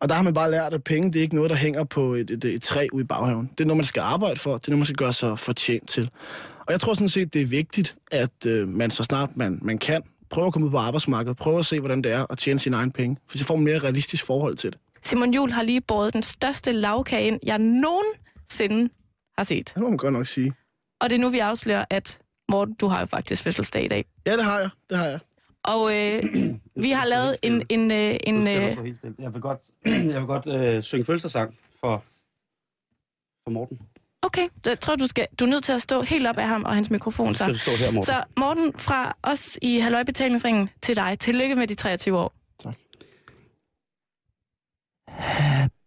[0.00, 2.14] Og der har man bare lært, at penge, det er ikke noget, der hænger på
[2.14, 3.50] et, et, et træ ude i baghaven.
[3.58, 4.58] Det er noget, man skal arbejde for.
[4.58, 6.10] Det er noget, man skal gøre sig fortjent til.
[6.66, 9.78] Og jeg tror sådan set, det er vigtigt, at øh, man så snart man, man
[9.78, 12.58] kan, prøve at komme ud på arbejdsmarkedet, prøve at se, hvordan det er at tjene
[12.58, 13.16] sine egne penge.
[13.30, 14.78] For så får man mere realistisk forhold til det.
[15.02, 18.88] Simon Jul har lige båret den største lavkage ind, jeg nogensinde
[19.38, 19.72] har set.
[19.74, 20.52] Det må man godt nok sige.
[21.00, 24.04] Og det er nu, vi afslører, at Morten, du har jo faktisk fødselsdag i dag.
[24.26, 24.70] Ja, det har jeg.
[24.90, 25.18] Det har jeg.
[25.62, 26.22] Og øh,
[26.84, 27.66] vi har lavet en...
[27.68, 28.54] en, øh, en øh.
[29.18, 29.58] Jeg vil godt,
[30.12, 32.04] jeg vil godt øh, synge fødselsdagssang for,
[33.44, 33.78] for Morten.
[34.22, 36.46] okay, så jeg tror, du, skal, du er nødt til at stå helt op af
[36.48, 37.34] ham og hans mikrofon.
[37.34, 38.02] Skal Så, du stå her, Morten?
[38.02, 41.18] så Morten, fra os i Halløj Betalingsringen til dig.
[41.18, 42.32] Tillykke med de 23 år.
[45.08, 45.77] Happy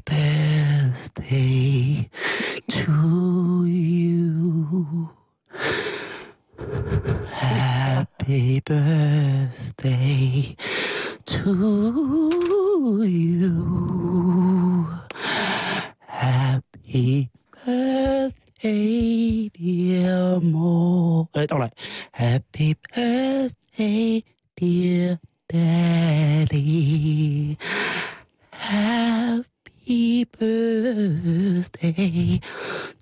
[0.00, 1.60] birthday
[2.68, 5.10] to you.
[7.30, 10.56] Happy birthday
[11.26, 14.88] to you.
[16.06, 17.30] Happy
[17.64, 21.28] birthday, dear Mo.
[21.34, 21.72] Uh, no, like,
[22.12, 24.24] happy birthday,
[24.56, 26.18] dear Daddy.
[28.50, 29.51] Happy
[30.38, 32.40] birthday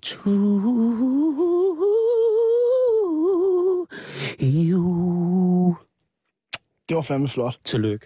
[0.01, 0.29] to
[4.41, 5.75] you.
[6.89, 7.59] Det var fandme flot.
[7.65, 8.05] Tillykke.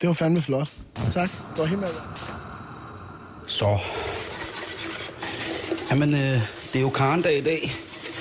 [0.00, 0.70] Det var fandme flot.
[1.12, 1.28] Tak.
[1.30, 1.88] Det var helt med.
[3.46, 3.78] Så.
[5.90, 6.20] Jamen, øh,
[6.72, 7.72] det er jo karndag i dag,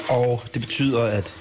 [0.09, 1.33] og det betyder, at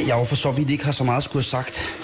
[0.00, 1.99] jeg jo for så vidt ikke har så meget skulle have sagt.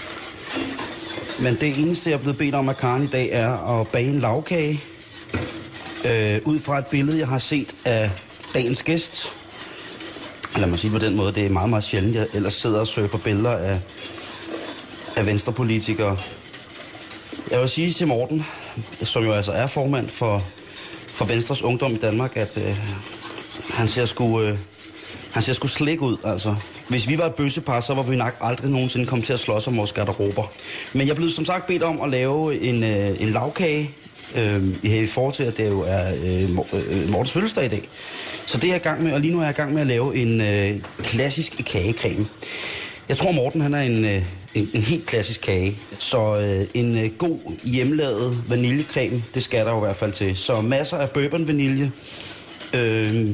[1.40, 4.08] Men det eneste, jeg er blevet bedt om af Karen i dag, er at bage
[4.08, 4.80] en lavkage.
[6.06, 8.10] Øh, ud fra et billede, jeg har set af
[8.54, 9.32] dagens gæst.
[10.58, 12.88] Lad mig sige på den måde, det er meget, meget sjældent, jeg ellers sidder og
[12.88, 13.80] søger på billeder af,
[15.16, 16.18] af venstrepolitikere.
[17.50, 18.46] Jeg vil sige til Morten,
[19.04, 20.38] som jo altså er formand for,
[21.08, 22.76] for Venstres Ungdom i Danmark, at øh,
[23.70, 24.40] han ser sgu...
[24.40, 24.58] Øh,
[25.34, 26.54] han ser sgu slik ud, altså.
[26.88, 29.66] Hvis vi var et bøssepar, så var vi nok aldrig nogensinde kommet til at slås
[29.66, 30.52] om vores garderober.
[30.92, 33.90] Men jeg blev som sagt bedt om at lave en, øh, en lavkage,
[34.36, 37.88] øh, i i forhold til, at det jo er øh, øh, Mortens fødselsdag i dag.
[38.46, 39.80] Så det er jeg i gang med, og lige nu er jeg i gang med
[39.80, 42.26] at lave en øh, klassisk kagecreme.
[43.08, 44.22] Jeg tror, Morten han er en, øh,
[44.54, 45.76] en, en helt klassisk kage.
[45.98, 50.36] Så øh, en øh, god hjemmelavet vaniljecreme, det skal der jo i hvert fald til.
[50.36, 51.92] Så masser af bourbon vanilje,
[52.74, 53.30] øh,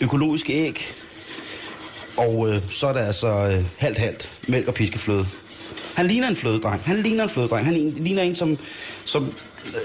[0.00, 0.86] økologiske æg,
[2.20, 5.26] og øh, så er der altså øh, halvt-halvt mælk og piskefløde.
[5.94, 6.82] Han ligner en flødedreng.
[6.84, 7.66] Han ligner en flødedreng.
[7.66, 8.58] Han ligner en, som...
[9.04, 9.24] som
[9.66, 9.80] øh,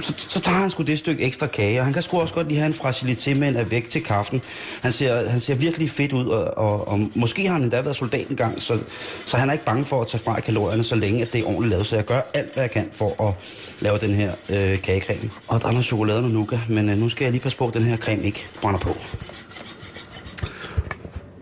[0.00, 2.48] så, så tager han sgu det stykke ekstra kage, og han kan sgu også godt
[2.48, 4.42] lige have en fragilité med en af væk til kaffen.
[4.82, 7.96] Han ser, han ser virkelig fedt ud, og, og, og måske har han endda været
[7.96, 8.78] soldat en gang, så,
[9.26, 11.44] så han er ikke bange for at tage fra kalorierne, så længe at det er
[11.44, 11.86] ordentligt lavet.
[11.86, 13.34] Så jeg gør alt, hvad jeg kan for at
[13.80, 15.30] lave den her øh, kagecreme.
[15.48, 17.68] Og der er noget chokolade og nougat, men øh, nu skal jeg lige passe på,
[17.68, 18.96] at den her creme ikke brænder på.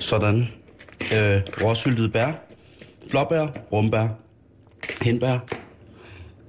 [0.09, 0.49] Sådan.
[1.01, 2.33] Øh, råsyltede bær,
[3.11, 4.09] blåbær, rumbær,
[5.03, 5.39] hindbær,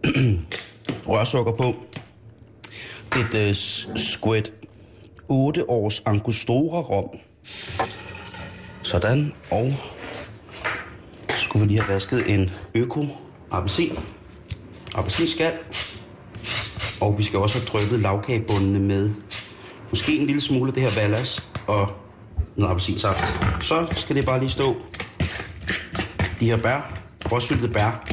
[1.11, 1.75] rørsukker på,
[3.19, 3.55] et øh,
[3.95, 4.43] squid,
[5.27, 7.09] 8 års angostura rom.
[8.83, 9.73] Sådan, og
[11.29, 13.05] så skulle vi lige have vasket en øko
[13.51, 13.97] appelsin,
[14.95, 15.53] appelsinskal,
[17.01, 19.11] og vi skal også have drøbet lavkagebundene med
[19.89, 21.49] måske en lille smule af det her ballast.
[21.67, 22.08] Og
[22.59, 23.23] noget appelsinsaft.
[23.61, 24.75] Så skal det bare lige stå
[26.39, 26.99] de her bær,
[27.31, 28.07] råsyltede bær,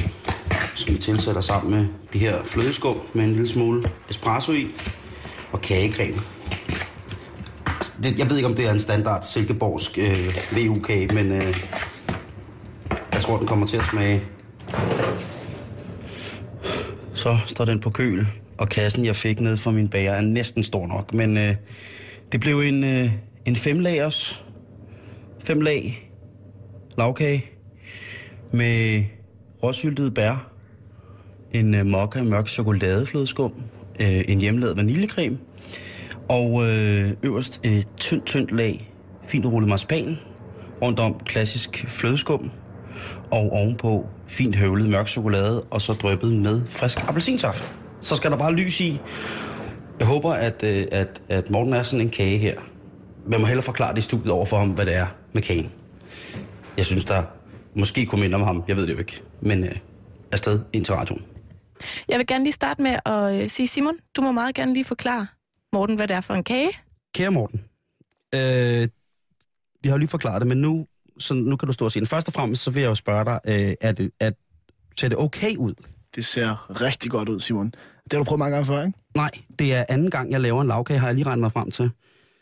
[0.75, 4.67] som vi tilsætter sammen med de her flødeskum med en lille smule espresso i
[5.51, 6.17] og kagecreme.
[8.03, 11.57] Det, jeg ved ikke, om det er en standard silkeborgsk øh, VU-kage, men øh,
[13.13, 14.23] jeg tror, den kommer til at smage.
[17.13, 18.27] Så står den på køl,
[18.57, 21.13] og kassen, jeg fik ned fra min bager, er næsten stor nok.
[21.13, 21.55] Men øh,
[22.31, 23.11] det blev en, øh,
[23.47, 24.43] en femlagers,
[25.43, 26.11] fem lag
[26.97, 27.45] lavkage
[28.51, 29.03] med
[29.63, 30.51] råsyltede bær,
[31.53, 33.53] en øh, mokka mørk chokoladeflødeskum,
[33.99, 35.37] øh, en hjemmelavet vaniljecreme
[36.29, 38.93] Og øh, øverst et tyndt, tyndt lag
[39.27, 40.17] fint rullet marcipan.
[40.81, 42.51] Rundt om klassisk flødeskum.
[43.31, 47.71] Og ovenpå fint høvlet mørk chokolade, og så dryppet med frisk appelsinsaft.
[48.01, 48.99] Så skal der bare lys i.
[49.99, 52.55] Jeg håber, at, øh, at, at Morten er sådan en kage her.
[53.27, 55.71] Man må hellere forklare det i studiet over for ham, hvad det er med kagen.
[56.77, 57.23] Jeg synes, der
[57.75, 58.63] måske kunne minde om ham.
[58.67, 59.21] Jeg ved det jo ikke.
[59.41, 59.75] Men øh,
[60.31, 61.25] afsted ind til radioen.
[62.09, 64.85] Jeg vil gerne lige starte med at øh, sige, Simon, du må meget gerne lige
[64.85, 65.27] forklare
[65.73, 66.69] Morten, hvad det er for en kage.
[67.15, 67.61] Kære Morten,
[68.35, 68.87] øh,
[69.81, 70.87] vi har jo lige forklaret det, men nu,
[71.19, 72.09] så nu kan du stå og sige det.
[72.09, 74.33] Først og fremmest, så vil jeg jo spørge dig, øh, er det, at,
[74.99, 75.73] ser det okay ud?
[76.15, 77.65] Det ser rigtig godt ud, Simon.
[78.03, 78.99] Det har du prøvet mange gange før, ikke?
[79.15, 81.71] Nej, det er anden gang, jeg laver en lavkage, har jeg lige regnet mig frem
[81.71, 81.91] til.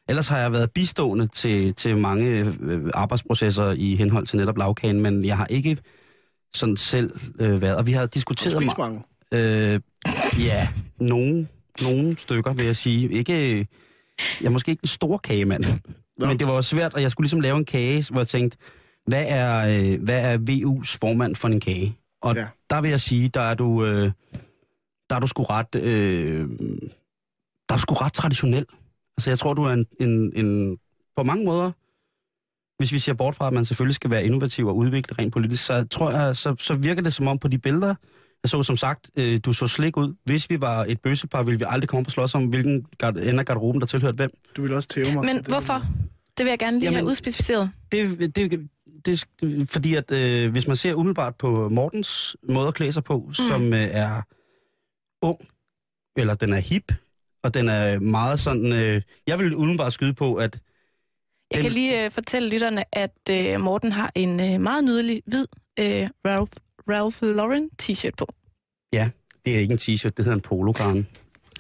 [0.09, 2.27] Ellers har jeg været bistående til, til mange
[2.61, 5.77] øh, arbejdsprocesser i henhold til netop lavkagen, men jeg har ikke
[6.55, 7.75] sådan selv øh, været.
[7.75, 8.63] Og vi har du diskuteret...
[8.63, 9.03] ma- mange?
[9.33, 9.79] Øh,
[10.39, 10.67] ja,
[10.99, 11.47] nogle,
[11.83, 13.11] nogle stykker, vil jeg sige.
[13.11, 13.67] Ikke,
[14.41, 15.63] jeg er måske ikke den store kagemand,
[16.17, 16.25] Nå.
[16.25, 18.57] men det var svært, og jeg skulle ligesom lave en kage, hvor jeg tænkte,
[19.07, 21.97] hvad er, øh, hvad er VU's formand for en kage?
[22.21, 22.47] Og ja.
[22.69, 24.11] der vil jeg sige, der er du, øh,
[25.09, 26.49] der er du sgu ret, øh,
[27.69, 28.65] der er du sgu ret traditionel.
[29.17, 30.77] Altså, jeg tror, du er en, en, en,
[31.17, 31.71] på mange måder,
[32.77, 35.65] hvis vi ser bort fra, at man selvfølgelig skal være innovativ og udvikle rent politisk,
[35.65, 37.95] så tror jeg, så, så virker det som om på de billeder,
[38.43, 40.13] jeg så som sagt, øh, du så slik ud.
[40.23, 43.39] Hvis vi var et bøssepar, ville vi aldrig komme på slås om, hvilken gar- ende
[43.39, 44.31] af garderoben, der tilhørte hvem.
[44.55, 45.25] Du vil også tæve mig.
[45.25, 45.81] Men Det- hvorfor?
[46.37, 47.71] Det vil jeg gerne lige Jamen- have udspecificeret.
[47.91, 48.69] Det, det, det,
[49.05, 49.25] det
[49.71, 53.33] fordi at øh, hvis man ser umiddelbart på Mortens måde at klæde sig på, mm.
[53.33, 54.21] som øh, er
[55.21, 55.39] ung,
[56.17, 56.91] eller den er hip,
[57.45, 58.71] og den er meget sådan...
[58.73, 60.59] Øh, jeg vil umiddelbart skyde på, at
[61.51, 65.21] Jeg Den- kan lige øh, fortælle lytterne, at øh, Morten har en øh, meget nydelig
[65.25, 65.47] hvid
[65.79, 66.51] øh, Ralph,
[66.89, 68.27] Ralph Lauren t-shirt på.
[69.45, 71.07] det er ikke en t-shirt, det hedder en pologarn.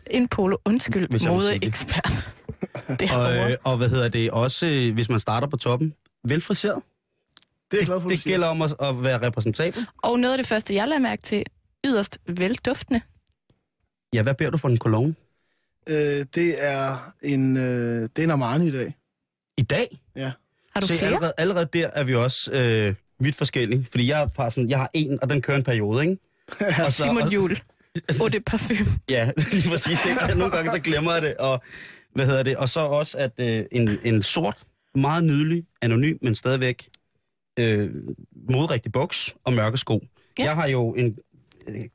[0.09, 1.27] En polo, undskyld, det.
[1.27, 2.29] modeekspert.
[2.99, 4.31] det Og, øh, og hvad hedder det?
[4.31, 6.81] Også øh, hvis man starter på toppen, velfriseret.
[7.71, 8.33] Det er glad for, det siger.
[8.33, 9.85] gælder om at, at være repræsentabel.
[9.97, 11.43] Og noget af det første, jeg lagde mærke til,
[11.85, 13.01] yderst velduftende.
[14.13, 15.15] Ja, hvad beder du for en cologne?
[15.89, 18.95] Øh, det er en, øh, det er en Armani i dag.
[19.57, 19.99] I dag?
[20.75, 21.05] Har du Se, flere?
[21.05, 23.87] allerede, allerede der er vi også øh, vidt forskellige.
[23.91, 26.17] Fordi jeg har, sådan, jeg har en, og den kører en periode, ikke?
[26.85, 27.57] og Simon Jul.
[28.19, 28.91] Eau de parfume.
[29.09, 30.05] Ja, lige præcis.
[30.05, 30.35] Ikke?
[30.35, 31.37] Nogle gange så glemmer jeg det.
[31.37, 31.63] Og,
[32.13, 32.57] hvad hedder det?
[32.57, 34.57] og så også, at øh, en, en sort,
[34.95, 36.89] meget nydelig, anonym, men stadigvæk
[37.59, 37.91] øh,
[38.49, 39.93] modrigtig buks og mørke sko.
[39.93, 40.43] Ja.
[40.43, 40.49] Ja.
[40.49, 41.17] Jeg har jo en
[41.67, 41.85] øh,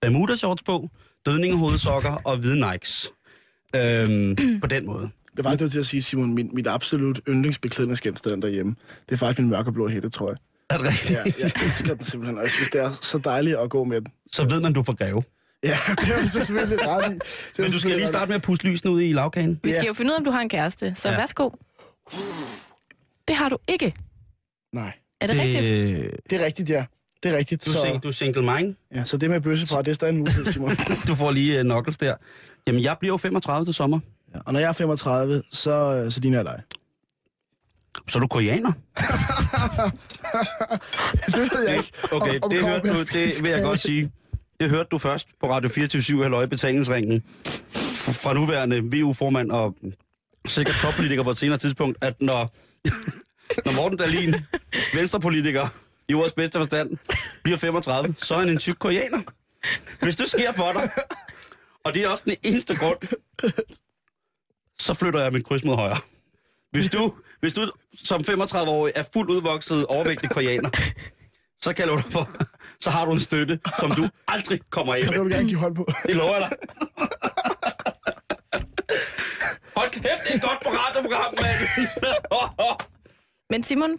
[0.00, 0.88] Bermuda shorts på,
[1.26, 3.12] dødningehovedsokker og hvide Nikes.
[3.76, 5.08] Øhm, på den måde.
[5.36, 8.74] Det var faktisk til at sige, Simon, min, mit absolut yndlingsbeklædningsgenstand derhjemme,
[9.08, 10.36] det er faktisk min mørkeblå hætte, tror jeg.
[10.70, 11.10] Er det rigtigt?
[11.10, 14.00] Ja, jeg elsker den simpelthen, og jeg synes, det er så dejligt at gå med
[14.00, 14.06] den.
[14.32, 15.22] Så ved man, du får greve.
[15.64, 17.14] Ja, det du så selvfølgelig ret i.
[17.14, 17.22] Det
[17.58, 19.60] Men du skal lige starte med at puste lysene ud i lavkagen.
[19.64, 19.86] Vi skal Ja.
[19.88, 20.94] jo finde ud af, om du har en kæreste.
[20.96, 21.16] Så Ja.
[21.16, 21.50] værsgo.
[23.28, 23.92] Det har du ikke.
[24.72, 26.30] Nej, Er det, det rigtigt?
[26.30, 26.84] det er rigtigt, ja.
[27.22, 27.66] Det er rigtigt.
[27.66, 28.74] Du, er sing, Så, du er single mind.
[28.94, 30.70] ja, så det med bøssepar, det er stadig en mulighed, Simon.
[31.08, 32.14] Du får lige uh, knuckles der.
[32.66, 34.00] Jamen, jeg bliver jo 35 til sommer.
[34.34, 36.62] Ja, og når jeg er 35, så, øh, så ligner jeg dig.
[38.08, 38.72] Så er du koreaner.
[41.26, 41.92] Det ved jeg ikke.
[42.12, 44.12] Okay, Om- om det, kommer hørte du, det vil jeg godt sige.
[44.60, 47.22] Det hørte du først på Radio 24 Halløj Betalingsringen.
[48.22, 49.76] Fra nuværende VU-formand og
[50.46, 52.54] sikkert toppolitiker på et senere tidspunkt, at når,
[53.66, 54.34] når Morten Dahlin,
[54.94, 55.66] venstrepolitiker
[56.08, 56.90] i ordets bedste forstand,
[57.42, 59.20] bliver 35, så er han en tyk koreaner.
[60.02, 60.90] Hvis det sker for dig,
[61.88, 62.98] og det er også den eneste grund,
[64.78, 66.00] så flytter jeg min kryds mod højre.
[66.70, 67.72] Hvis du, hvis du
[68.04, 70.70] som 35-årig er fuldt udvokset overvægtig koreaner,
[71.62, 72.30] så kan jeg love dig for,
[72.80, 75.30] så har du en støtte, som du aldrig kommer af Det vil med.
[75.30, 75.88] du gerne give hånd på.
[76.06, 76.58] Det lover jeg dig.
[79.76, 81.58] Hold kæft, det er et godt radioprogram, mand.
[83.50, 83.98] Men Simon,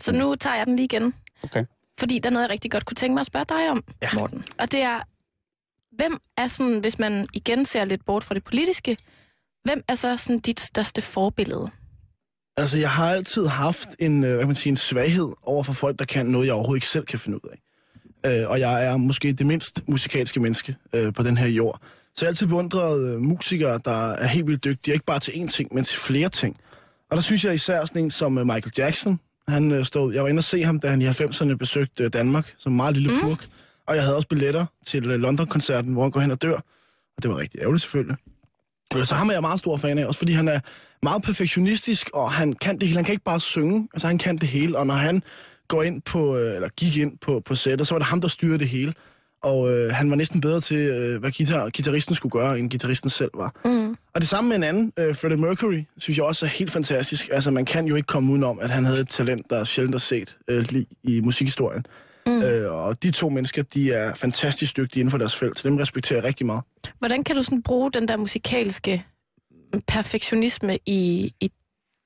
[0.00, 1.14] så nu tager jeg den lige igen.
[1.42, 1.64] Okay.
[1.98, 4.08] Fordi der er noget, jeg rigtig godt kunne tænke mig at spørge dig om, ja.
[4.14, 4.44] Morten.
[4.58, 5.00] Og det er,
[5.96, 8.96] hvem er sådan, hvis man igen ser lidt bort fra det politiske,
[9.64, 11.70] hvem er så sådan dit største forbillede?
[12.56, 15.72] Altså, jeg har altid haft en, øh, hvad kan man sige, en svaghed over for
[15.72, 17.58] folk, der kan noget, jeg overhovedet ikke selv kan finde ud af.
[18.26, 21.80] Øh, og jeg er måske det mindst musikalske menneske øh, på den her jord.
[22.16, 25.30] Så jeg har altid beundret øh, musikere, der er helt vildt dygtige, ikke bare til
[25.30, 26.56] én ting, men til flere ting.
[27.10, 29.20] Og der synes jeg især sådan en som øh, Michael Jackson.
[29.48, 32.12] Han øh, stod, jeg var inde og se ham, da han i 90'erne besøgte øh,
[32.12, 33.20] Danmark, som en meget lille mm.
[33.86, 36.56] Og jeg havde også billetter til øh, London-koncerten, hvor han går hen og dør.
[37.16, 38.16] Og det var rigtig ærgerligt selvfølgelig.
[38.96, 40.60] Øh, Så ham er jeg meget stor fan af, også fordi han er
[41.02, 42.96] meget perfektionistisk, og han kan det hele.
[42.96, 44.78] Han kan ikke bare synge, altså han kan det hele.
[44.78, 45.22] Og når han
[45.68, 48.28] går ind på, øh, eller gik ind på, på sættet, så var det ham, der
[48.28, 48.94] styrede det hele.
[49.42, 53.10] Og øh, han var næsten bedre til, øh, hvad guitar, guitaristen skulle gøre, end guitaristen
[53.10, 53.54] selv var.
[53.64, 53.96] Mm.
[54.14, 57.28] Og det samme med en anden, øh, Freddie Mercury, synes jeg også er helt fantastisk.
[57.32, 59.94] Altså, man kan jo ikke komme udenom, at han havde et talent, der er sjældent
[59.94, 61.86] er set øh, lige i musikhistorien.
[62.26, 62.42] Mm.
[62.42, 65.76] Øh, og de to mennesker, de er fantastisk dygtige inden for deres felt, så dem
[65.76, 66.62] respekterer jeg rigtig meget.
[66.98, 69.04] Hvordan kan du sådan bruge den der musikalske
[69.86, 71.50] perfektionisme i, i,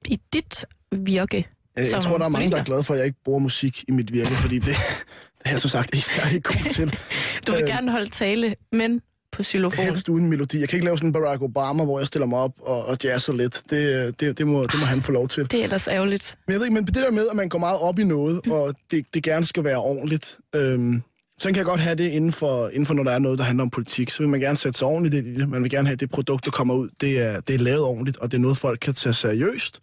[0.06, 1.36] i dit virke?
[1.78, 3.38] Øh, Jeg som tror, der er mange, der er glade for, at jeg ikke bruger
[3.38, 4.64] musik i mit virke, fordi det,
[5.38, 6.90] det er jeg så sagt ikke særlig god til.
[7.46, 9.00] Du vil Øh, gerne holde tale, men
[9.32, 9.84] på xylofon.
[9.84, 10.60] Helst uden melodi.
[10.60, 12.96] Jeg kan ikke lave sådan en Barack Obama, hvor jeg stiller mig op og, og
[13.04, 13.62] jazzer lidt.
[13.70, 15.50] Det, det, det, må, det må han få lov til.
[15.50, 16.38] Det er ellers ærgerligt.
[16.46, 18.40] Men jeg ved ikke, men det der med, at man går meget op i noget,
[18.50, 21.02] og det, det gerne skal være ordentligt, øhm,
[21.38, 23.44] så kan jeg godt have det inden for, inden for, når der er noget, der
[23.44, 24.10] handler om politik.
[24.10, 25.48] Så vil man gerne sætte sig ordentligt i det.
[25.48, 27.82] Man vil gerne have, at det produkt, der kommer ud, det er, det er lavet
[27.82, 29.80] ordentligt, og det er noget, folk kan tage seriøst.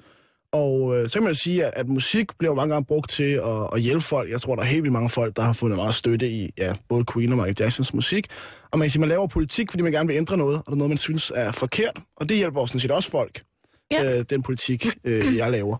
[0.56, 3.24] Og øh, så kan man jo sige, at, at musik bliver mange gange brugt til
[3.34, 4.32] at, at hjælpe folk.
[4.32, 6.74] Jeg tror, der er helt vildt mange folk, der har fundet meget støtte i ja,
[6.90, 8.28] både Queen og Michael Jacksons musik.
[8.72, 10.72] Og man kan sige, man laver politik, fordi man gerne vil ændre noget, og der
[10.72, 12.00] er noget, man synes er forkert.
[12.18, 13.44] Og det hjælper sådan set også folk,
[13.92, 14.18] Ja.
[14.20, 15.78] øh, den politik, øh, jeg laver.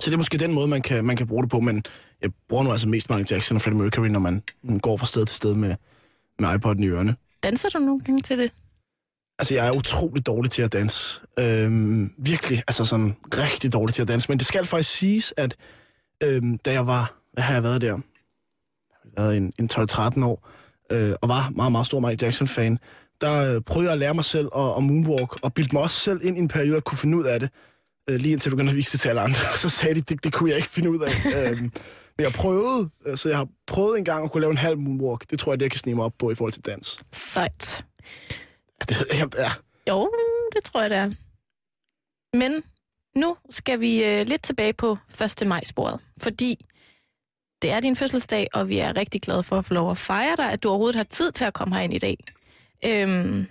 [0.00, 1.82] Så det er måske den måde, man kan, man kan bruge det på, men
[2.22, 5.06] jeg bruger nu altså mest Michael Jackson og Freddie Mercury, når man man går fra
[5.06, 5.74] sted til sted med,
[6.38, 7.16] med iPod'en i ørene.
[7.42, 8.52] Danser du nogle gange til det?
[9.38, 11.20] Altså, jeg er utrolig dårlig til at danse.
[11.38, 14.28] Øhm, virkelig, altså sådan rigtig dårlig til at danse.
[14.28, 15.56] Men det skal faktisk siges, at
[16.22, 17.86] øhm, da jeg var, hvad har jeg været der?
[17.86, 17.96] Jeg
[19.18, 20.48] har været en, en 12-13 år,
[20.92, 22.78] øh, og var meget, meget stor Michael Jackson-fan.
[23.20, 26.00] Der øh, prøvede jeg at lære mig selv at, at moonwalk, og bildte mig også
[26.00, 27.50] selv ind i en periode, at kunne finde ud af det.
[28.10, 29.40] Øh, lige indtil du begyndte at vise det til alle andre.
[29.62, 31.50] Så sagde de, det, det kunne jeg ikke finde ud af.
[31.50, 31.72] øhm,
[32.16, 34.78] men jeg prøvede, øh, så jeg har prøvet en gang at kunne lave en halv
[34.78, 35.30] moonwalk.
[35.30, 37.02] Det tror jeg, det jeg kan snige mig op på i forhold til dans.
[37.12, 37.84] Sejt.
[38.88, 39.62] Det ved jeg ikke, om det er.
[39.88, 40.14] Jo,
[40.54, 41.10] det tror jeg, det er.
[42.36, 42.62] Men
[43.16, 44.98] nu skal vi øh, lidt tilbage på
[45.40, 45.46] 1.
[45.46, 46.66] maj-sporet, fordi
[47.62, 50.36] det er din fødselsdag, og vi er rigtig glade for at få lov at fejre
[50.36, 52.16] dig, at du overhovedet har tid til at komme herind i dag.
[52.84, 53.46] Øhm,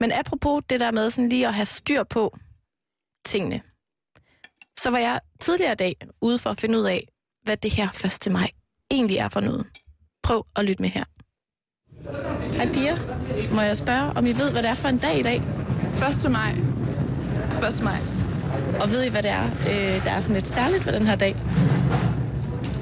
[0.00, 2.38] men apropos det der med sådan lige at have styr på
[3.26, 3.62] tingene,
[4.78, 7.08] så var jeg tidligere i dag ude for at finde ud af,
[7.42, 7.88] hvad det her
[8.26, 8.32] 1.
[8.32, 8.50] maj
[8.90, 9.66] egentlig er for noget.
[10.22, 11.04] Prøv at lytte med her.
[12.56, 12.96] Hej piger.
[13.52, 15.42] Må jeg spørge, om I ved, hvad det er for en dag i dag?
[16.24, 16.30] 1.
[16.30, 16.50] maj.
[17.68, 17.82] 1.
[17.82, 17.98] maj.
[18.80, 21.16] Og ved I, hvad det er, øh, der er sådan lidt særligt ved den her
[21.16, 21.36] dag?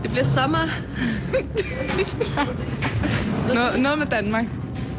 [0.03, 0.59] Det bliver sommer.
[3.55, 4.45] Nå, noget med Danmark.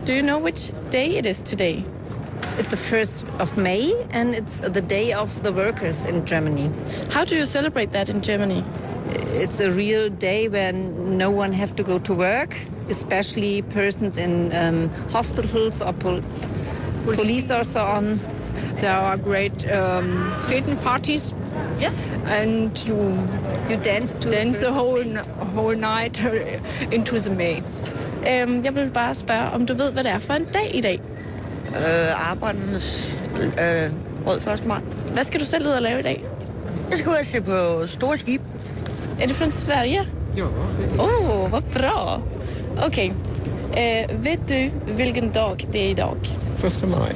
[0.07, 1.83] Do you know which day it is today?
[2.59, 6.69] It's the first of May, and it's the day of the workers in Germany.
[7.11, 8.63] How do you celebrate that in Germany?
[9.43, 12.57] It's a real day when no one have to go to work,
[12.89, 16.23] especially persons in um, hospitals or pol-
[17.13, 18.19] police or so on.
[18.77, 21.35] There are great um, Feten parties,
[21.81, 21.91] Yeah.
[22.27, 22.95] and you
[23.69, 25.17] You dance to dance the first- whole
[25.55, 26.23] whole night
[26.91, 27.55] into the May.
[28.31, 30.81] Øhm, jeg vil bare spørge, om du ved, hvad det er for en dag i
[30.81, 30.99] dag?
[31.75, 33.91] øh, arbejdernes øh,
[34.27, 34.65] råd 1.
[34.65, 34.81] maj.
[35.13, 36.23] Hvad skal du selv ud og lave i dag?
[36.89, 38.41] Jeg skal ud og se på store skib.
[39.19, 40.01] Är det från Sverige?
[40.35, 40.45] Ja.
[40.97, 42.21] Åh, oh, vad bra!
[42.87, 43.13] Okej.
[43.73, 46.17] Eh, vet du vilken dag det är idag?
[46.63, 47.13] 1 maj.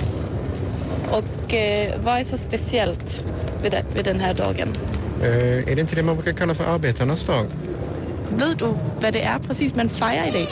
[1.12, 3.26] Och eh, vad är så speciellt
[3.64, 4.68] vid den, vid den här dagen?
[5.22, 7.46] Eh, är det inte det man brukar kalla för arbetarnas dag?
[8.38, 10.48] Ved du, hvad det er præcis, man fejrer i dag?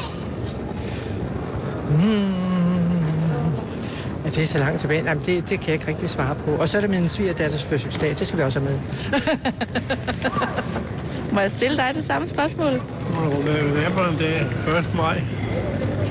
[4.24, 5.04] Ja, det er så langt tilbage.
[5.06, 6.52] Jamen, det, det kan jeg ikke rigtig svare på.
[6.52, 8.16] Og så er det min svigerdatters fødselsdag.
[8.20, 8.80] Det skal vi også have med.
[11.32, 12.72] Må jeg stille dig det samme spørgsmål?
[12.72, 14.42] Det er på en dag,
[14.80, 14.96] 1.
[14.96, 15.22] maj.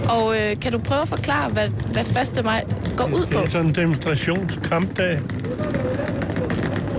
[0.09, 2.05] Og øh, kan du prøve at forklare, hvad, hvad
[2.39, 2.45] 1.
[2.45, 2.65] maj
[2.97, 3.39] går ud på?
[3.39, 5.19] Det er sådan en demonstrationskampdag.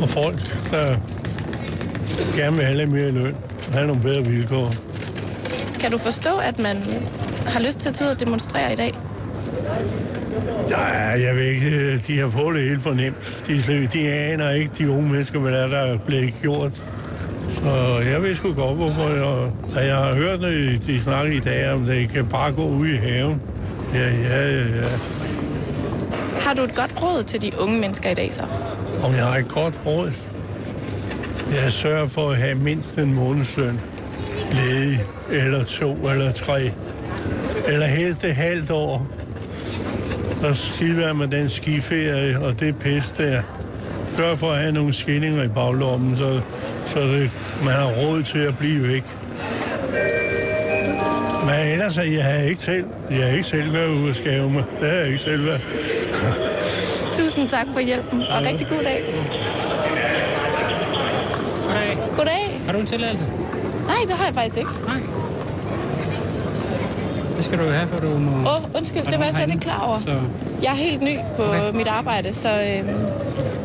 [0.01, 0.39] Og folk,
[0.71, 0.95] der
[2.35, 3.35] gerne vil have lidt mere løn
[3.67, 4.73] og have nogle bedre vilkår.
[5.79, 6.77] Kan du forstå, at man
[7.45, 8.97] har lyst til at tage ud og demonstrere i dag?
[10.69, 10.83] Ja,
[11.27, 13.43] jeg ved ikke, de har fået det helt for nemt.
[13.47, 16.83] De, de aner ikke, de unge mennesker, hvad der er, der er blevet gjort.
[17.67, 19.51] Så jeg ved sgu godt, hvorfor jeg...
[19.75, 22.87] Da jeg har hørt, det, de snakke i dag, om det kan bare gå ud
[22.87, 23.41] i haven.
[23.93, 24.89] Ja, ja, ja, ja.
[26.39, 28.41] Har du et godt råd til de unge mennesker i dag så?
[29.03, 30.11] Om jeg har et godt råd?
[31.63, 33.79] Jeg sørger for at have mindst en månedsløn.
[34.51, 34.99] Ledig,
[35.31, 36.71] eller to, eller tre.
[37.67, 39.07] Eller helst et halvt år.
[40.43, 43.41] Og skide være med den skiferie og det pis der.
[44.17, 46.41] Gør for at have nogle skillinger i baglommen, så,
[46.87, 47.31] så det,
[47.63, 49.03] man har råd til at blive væk.
[51.45, 54.49] Men ellers er jeg har ikke selv, jeg har ikke selv været ude at skæve
[54.51, 54.63] mig.
[54.81, 55.61] Det har jeg ikke selv været.
[57.17, 59.03] Tusind tak for hjælpen, og rigtig god dag.
[61.67, 61.97] Goddag.
[62.17, 62.61] Goddag.
[62.65, 63.25] Har du en tilladelse?
[63.87, 64.69] Nej, det har jeg faktisk ikke.
[64.87, 64.99] Nej.
[67.35, 68.31] Det skal du jo have, for du må...
[68.49, 69.97] Åh, oh, undskyld, det var jeg slet ikke klar over.
[69.97, 70.19] Så...
[70.63, 71.71] Jeg er helt ny på Okay.
[71.77, 72.89] mit arbejde, så, øhm,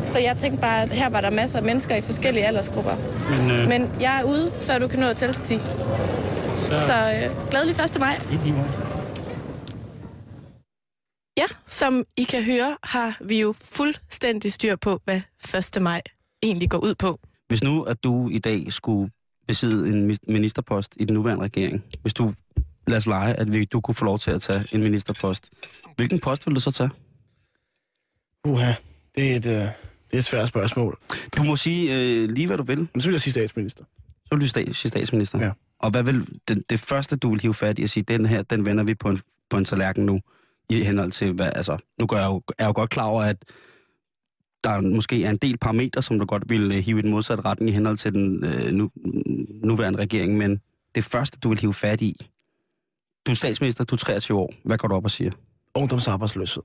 [0.05, 2.95] så jeg tænkte bare, at her var der masser af mennesker i forskellige aldersgrupper.
[3.29, 5.63] Men, øh, Men jeg er ude, før du kan nå at tælle til 10.
[6.59, 6.79] så...
[6.87, 7.99] Så øh, glædelig 1.
[7.99, 8.21] maj.
[8.31, 8.69] I lige måde.
[11.37, 15.21] Ja, som I kan høre, har vi jo fuldstændig styr på, hvad
[15.75, 15.81] 1.
[15.81, 16.01] maj
[16.43, 17.19] egentlig går ud på.
[17.47, 19.11] Hvis nu, at du i dag skulle
[19.47, 22.33] besidde en ministerpost i den nuværende regering, hvis du,
[22.87, 25.49] lad os lege, at vi, du kunne få lov til at tage en ministerpost,
[25.95, 26.89] hvilken post vil du så tage?
[28.47, 28.73] Uha,
[29.15, 29.67] det er et, øh,
[30.13, 30.99] det er et svært spørgsmål.
[31.37, 32.77] Du må sige øh, lige, hvad du vil.
[32.77, 33.83] Men så vil jeg sige statsminister.
[34.25, 35.45] Så vil du stat, sige statsminister.
[35.45, 35.51] Ja.
[35.79, 38.41] Og hvad vil det, det første, du vil hive fat i at sige, den her,
[38.41, 40.19] den vender vi på en, på en tallerken nu,
[40.69, 43.23] i henhold til, hvad, altså, nu gør jeg jo, er jeg jo godt klar over,
[43.23, 43.45] at
[44.63, 47.45] der måske er en del parametre, som du godt vil øh, hive i den modsatte
[47.45, 48.89] retning i henhold til den øh, nu,
[49.63, 50.61] nuværende regering, men
[50.95, 52.15] det første, du vil hive fat i,
[53.27, 55.31] du er statsminister, du er 23 år, hvad går du op og siger?
[55.75, 56.63] Ungdomsarbejdsløshed.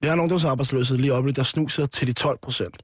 [0.00, 2.82] Vi har en ungdomsarbejdsløshed lige oppe, der snuser til de 12 procent.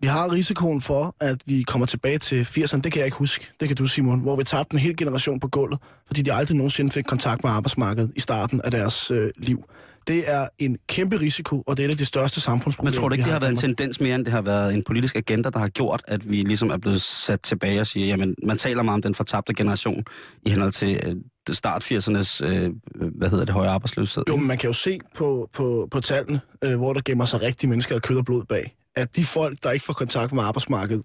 [0.00, 2.80] Vi har risikoen for, at vi kommer tilbage til 80'erne.
[2.80, 3.46] Det kan jeg ikke huske.
[3.60, 4.20] Det kan du, Simon.
[4.20, 7.50] Hvor vi tabte en hel generation på gulvet, fordi de aldrig nogensinde fik kontakt med
[7.50, 9.64] arbejdsmarkedet i starten af deres øh, liv.
[10.06, 13.08] Det er en kæmpe risiko, og det er et af de største samfundsproblemer, Men tror
[13.08, 15.50] du ikke, det har været en tendens mere, end det har været en politisk agenda,
[15.50, 18.82] der har gjort, at vi ligesom er blevet sat tilbage og siger, jamen, man taler
[18.82, 20.04] meget om den fortabte generation
[20.42, 21.16] i henhold til øh,
[21.54, 24.22] start 80'ernes, øh, hvad hedder det, høje arbejdsløshed.
[24.28, 27.42] Jo, men man kan jo se på, på, på tallene, øh, hvor der gemmer sig
[27.42, 30.42] rigtige mennesker af kød og blod bag, at de folk, der ikke får kontakt med
[30.42, 31.04] arbejdsmarkedet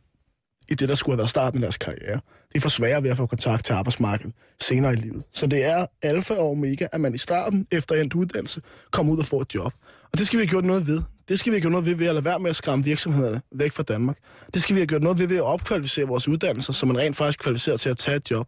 [0.70, 2.20] i det, der skulle have været starten af deres karriere,
[2.56, 5.24] de får sværere ved at få kontakt til arbejdsmarkedet senere i livet.
[5.34, 8.62] Så det er alfa og omega, at man i starten, efter endt uddannelse,
[8.92, 9.74] kommer ud og får et job.
[10.12, 11.02] Og det skal vi have gjort noget ved.
[11.30, 13.42] Det skal vi have gjort noget ved ved at lade være med at skræmme virksomhederne
[13.52, 14.18] væk fra Danmark.
[14.54, 17.16] Det skal vi have gjort noget ved ved at opkvalificere vores uddannelser, så man rent
[17.16, 18.48] faktisk kvalificerer til at tage et job.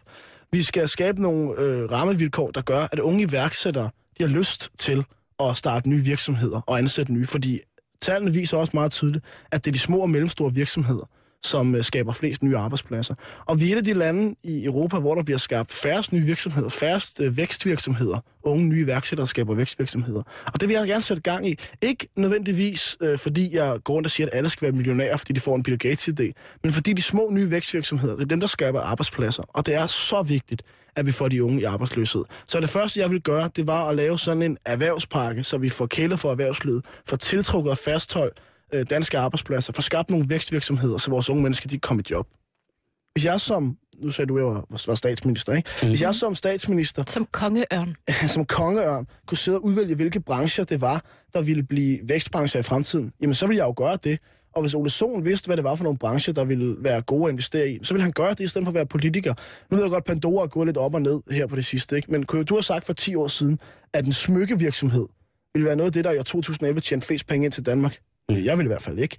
[0.52, 5.04] Vi skal skabe nogle øh, rammevilkår, der gør, at unge iværksættere de har lyst til
[5.40, 7.60] at starte nye virksomheder og ansætte nye, fordi
[8.02, 11.10] tallene viser også meget tydeligt, at det er de små og mellemstore virksomheder,
[11.48, 13.16] som øh, skaber flest nye arbejdspladser.
[13.46, 16.22] Og vi er et af de lande i Europa, hvor der bliver skabt færrest nye
[16.22, 18.20] virksomheder, færrest øh, vækstvirksomheder.
[18.44, 20.24] Unge nye iværksættere skaber vækstvirksomheder.
[20.54, 21.56] Og det vil jeg gerne sætte gang i.
[21.82, 25.34] Ikke nødvendigvis, øh, fordi jeg går rundt og siger, at alle skal være millionærer, fordi
[25.34, 26.32] de får en Bill Gates-idé,
[26.64, 29.44] men fordi de små nye vækstvirksomheder, det er dem, der skaber arbejdspladser.
[29.48, 30.64] Og det er så vigtigt,
[30.96, 32.24] at vi får de unge i arbejdsløshed.
[32.48, 35.70] Så det første, jeg vil gøre, det var at lave sådan en erhvervspakke, så vi
[35.70, 38.42] får kælet for erhvervslivet, får tiltrukket og fastholdt
[38.74, 42.12] øh, danske arbejdspladser, får skabt nogle vækstvirksomheder, så vores unge mennesker de kan komme i
[42.12, 42.28] job.
[43.14, 45.70] Hvis jeg som, nu sagde du, at jeg var, var statsminister, ikke?
[45.82, 45.88] Mm.
[45.88, 47.96] Hvis jeg som statsminister, Som kongeørn.
[48.34, 52.64] som kongeørn, kunne sidde og udvælge, hvilke brancher det var, der ville blive vækstbrancher i
[52.64, 54.20] fremtiden, jamen så ville jeg jo gøre det.
[54.56, 57.26] Og hvis Ole Sohn vidste, hvad det var for nogle brancher, der ville være gode
[57.26, 59.34] at investere i, så ville han gøre det, i stedet for at være politiker.
[59.72, 61.66] Nu ved jeg godt, at Pandora er gået lidt op og ned her på det
[61.66, 62.12] sidste, ikke?
[62.12, 63.60] men kunne du have sagt for 10 år siden,
[63.94, 65.06] at en smykkevirksomhed
[65.54, 67.98] ville være noget af det, der i år 2011 tjente flest penge ind til Danmark?
[68.30, 69.18] Jeg vil i hvert fald ikke.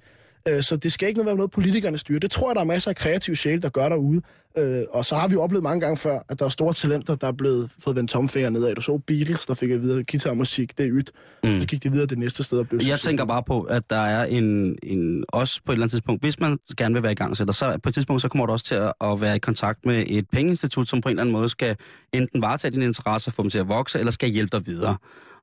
[0.49, 2.21] Øh, Så det skal ikke være noget, politikerne styrer.
[2.21, 4.23] Det tror jeg, der er masser af kreative sjæle, der gør derude.
[4.59, 7.27] Øh, Og så har vi oplevet mange gange før, at der er store talenter, der
[7.27, 8.75] er blevet fået vendt tomfinger nedad.
[8.75, 11.11] Du så Beatles, der fik at videre guitarmusik, det er ydt.
[11.45, 11.61] Mm.
[11.61, 13.97] Så gik de videre det næste sted og blev Jeg tænker bare på, at der
[14.01, 17.15] er en, en også på et eller andet tidspunkt, hvis man gerne vil være i
[17.15, 19.39] gang så så på et tidspunkt, så kommer du også til at, at være i
[19.39, 21.77] kontakt med et pengeinstitut, som på en eller anden måde skal
[22.13, 24.97] enten varetage dine interesser, få dem til at vokse, eller skal hjælpe dig videre.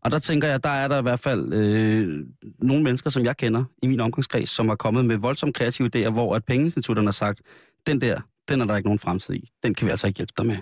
[0.05, 2.25] Og der tænker jeg, der er der i hvert fald øh,
[2.59, 6.09] nogle mennesker, som jeg kender i min omgangskreds, som har kommet med voldsomt kreative idéer,
[6.09, 7.41] hvor at pengeinstitutterne har sagt,
[7.87, 9.49] den der, den er der ikke nogen fremtid i.
[9.63, 10.57] Den kan vi altså ikke hjælpe dig med.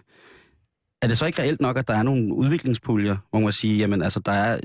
[1.02, 4.02] Er det så ikke reelt nok, at der er nogle udviklingspuljer, hvor man siger, jamen
[4.02, 4.60] altså, der er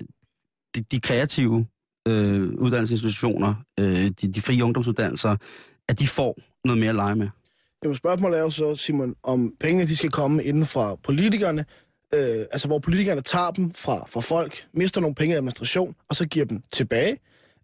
[0.74, 1.66] de, de kreative
[2.08, 5.36] øh, uddannelsesinstitutioner, øh, de, de frie ungdomsuddannelser,
[5.88, 7.28] at de får noget mere at lege med.
[7.82, 11.64] Jamen, spørgsmålet er jo så, Simon, om pengene de skal komme inden fra politikerne,
[12.14, 16.16] øh, altså hvor politikerne tager dem fra, fra folk, mister nogle penge i administration, og
[16.16, 17.18] så giver dem tilbage,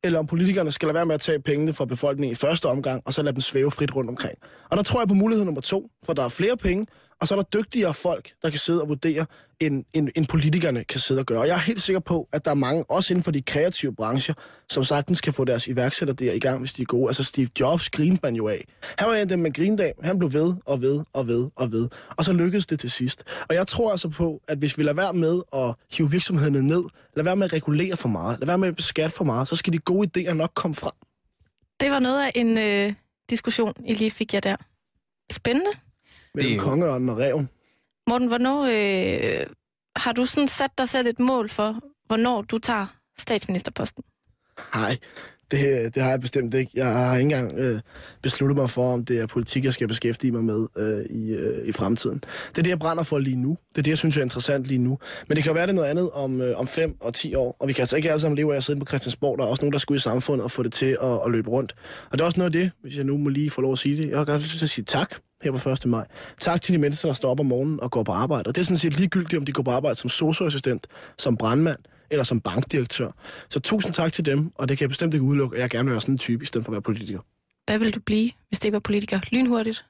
[0.05, 3.03] eller om politikerne skal lade være med at tage pengene fra befolkningen i første omgang,
[3.05, 4.39] og så lade dem svæve frit rundt omkring.
[4.71, 6.87] Og der tror jeg på mulighed nummer to, for der er flere penge,
[7.25, 9.27] og så er der dygtigere folk, der kan sidde og vurdere,
[9.61, 11.41] end, end, end politikerne kan sidde og gøre.
[11.41, 13.95] Og jeg er helt sikker på, at der er mange, også inden for de kreative
[13.95, 14.35] brancher,
[14.71, 17.09] som sagtens kan få deres iværksætter der i gang, hvis de er gode.
[17.09, 18.65] Altså Steve Jobs grinede man jo af.
[18.99, 19.93] Han var en af dem man grinede af.
[20.03, 21.89] Han blev ved og ved og ved og ved.
[22.11, 23.25] Og så lykkedes det til sidst.
[23.49, 26.85] Og jeg tror altså på, at hvis vi lader være med at hive virksomhederne ned,
[27.17, 29.57] lad være med at regulere for meget, lad være med at beskatte for meget, så
[29.57, 30.93] skal de gode idéer nok komme frem.
[31.81, 32.95] Det var noget af en øh,
[33.31, 34.57] diskussion, I lige fik jer der.
[35.33, 35.71] Spændende.
[36.35, 37.49] Mellem Det er jo- kongeørnen og reven.
[38.09, 39.47] Morten, hvornår øh,
[39.97, 42.87] har du sådan sat dig selv et mål for, hvornår du tager
[43.19, 44.05] statsministerposten?
[44.75, 44.97] Nej,
[45.51, 46.71] det, det har jeg bestemt ikke.
[46.75, 47.81] Jeg har ikke engang øh,
[48.23, 51.69] besluttet mig for, om det er politik, jeg skal beskæftige mig med øh, i, øh,
[51.69, 52.19] i fremtiden.
[52.51, 53.59] Det er det, jeg brænder for lige nu.
[53.73, 54.99] Det er det, jeg synes er interessant lige nu.
[55.29, 57.35] Men det kan jo være, det er noget andet om, øh, om fem og ti
[57.35, 57.57] år.
[57.61, 59.39] Og vi kan altså ikke alle sammen leve af at sidde på Christiansborg.
[59.39, 61.31] Der er også nogen, der skal ud i samfundet og få det til at, at
[61.33, 61.75] løbe rundt.
[62.11, 63.79] Og det er også noget af det, hvis jeg nu må lige få lov at
[63.79, 64.09] sige det.
[64.11, 65.15] Jeg har godt lyst til at sige tak
[65.45, 65.87] her på 1.
[65.87, 66.07] maj.
[66.41, 68.49] Tak til de mennesker, der står op om morgenen og går på arbejde.
[68.49, 70.87] Og det er sådan set ligegyldigt, om de går på arbejde som socioassistent,
[71.19, 71.79] som brandmand
[72.11, 73.11] eller som bankdirektør.
[73.49, 75.85] Så tusind tak til dem, og det kan jeg bestemt ikke udelukke, at jeg gerne
[75.85, 77.21] vil være sådan en type, i stedet for at være politiker.
[77.67, 79.21] Hvad vil du blive, hvis det ikke var politiker?
[79.33, 79.85] Lynhurtigt.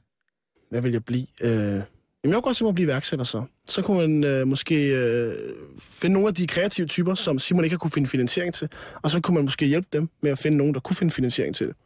[0.70, 1.26] Hvad vil jeg blive?
[1.40, 1.82] Øh...
[2.24, 3.42] Jamen, jeg kunne godt mig at blive iværksætter så.
[3.66, 5.34] Så kunne man øh, måske øh,
[5.80, 8.68] finde nogle af de kreative typer, som Simon ikke har kunne finde finansiering til,
[9.02, 11.54] og så kunne man måske hjælpe dem med at finde nogen, der kunne finde finansiering
[11.54, 11.76] til det.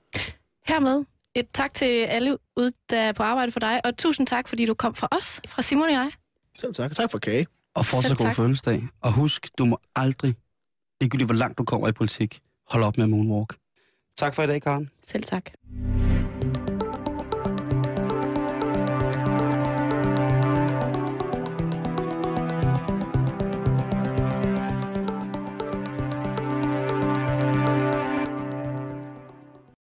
[0.68, 1.04] Hermed
[1.34, 4.66] et tak til alle ude, der er på arbejde for dig, og tusind tak, fordi
[4.66, 6.10] du kom fra os, fra Simon og jeg.
[6.58, 6.94] Selv tak.
[6.94, 7.46] Tak for kage.
[7.74, 8.82] Og fortsat god fødselsdag.
[9.00, 10.34] Og husk, du må aldrig,
[11.00, 13.56] ligegyldigt hvor langt du kommer i politik, holde op med moonwalk.
[14.16, 14.90] Tak for i dag, Karen.
[15.02, 15.50] Selv tak.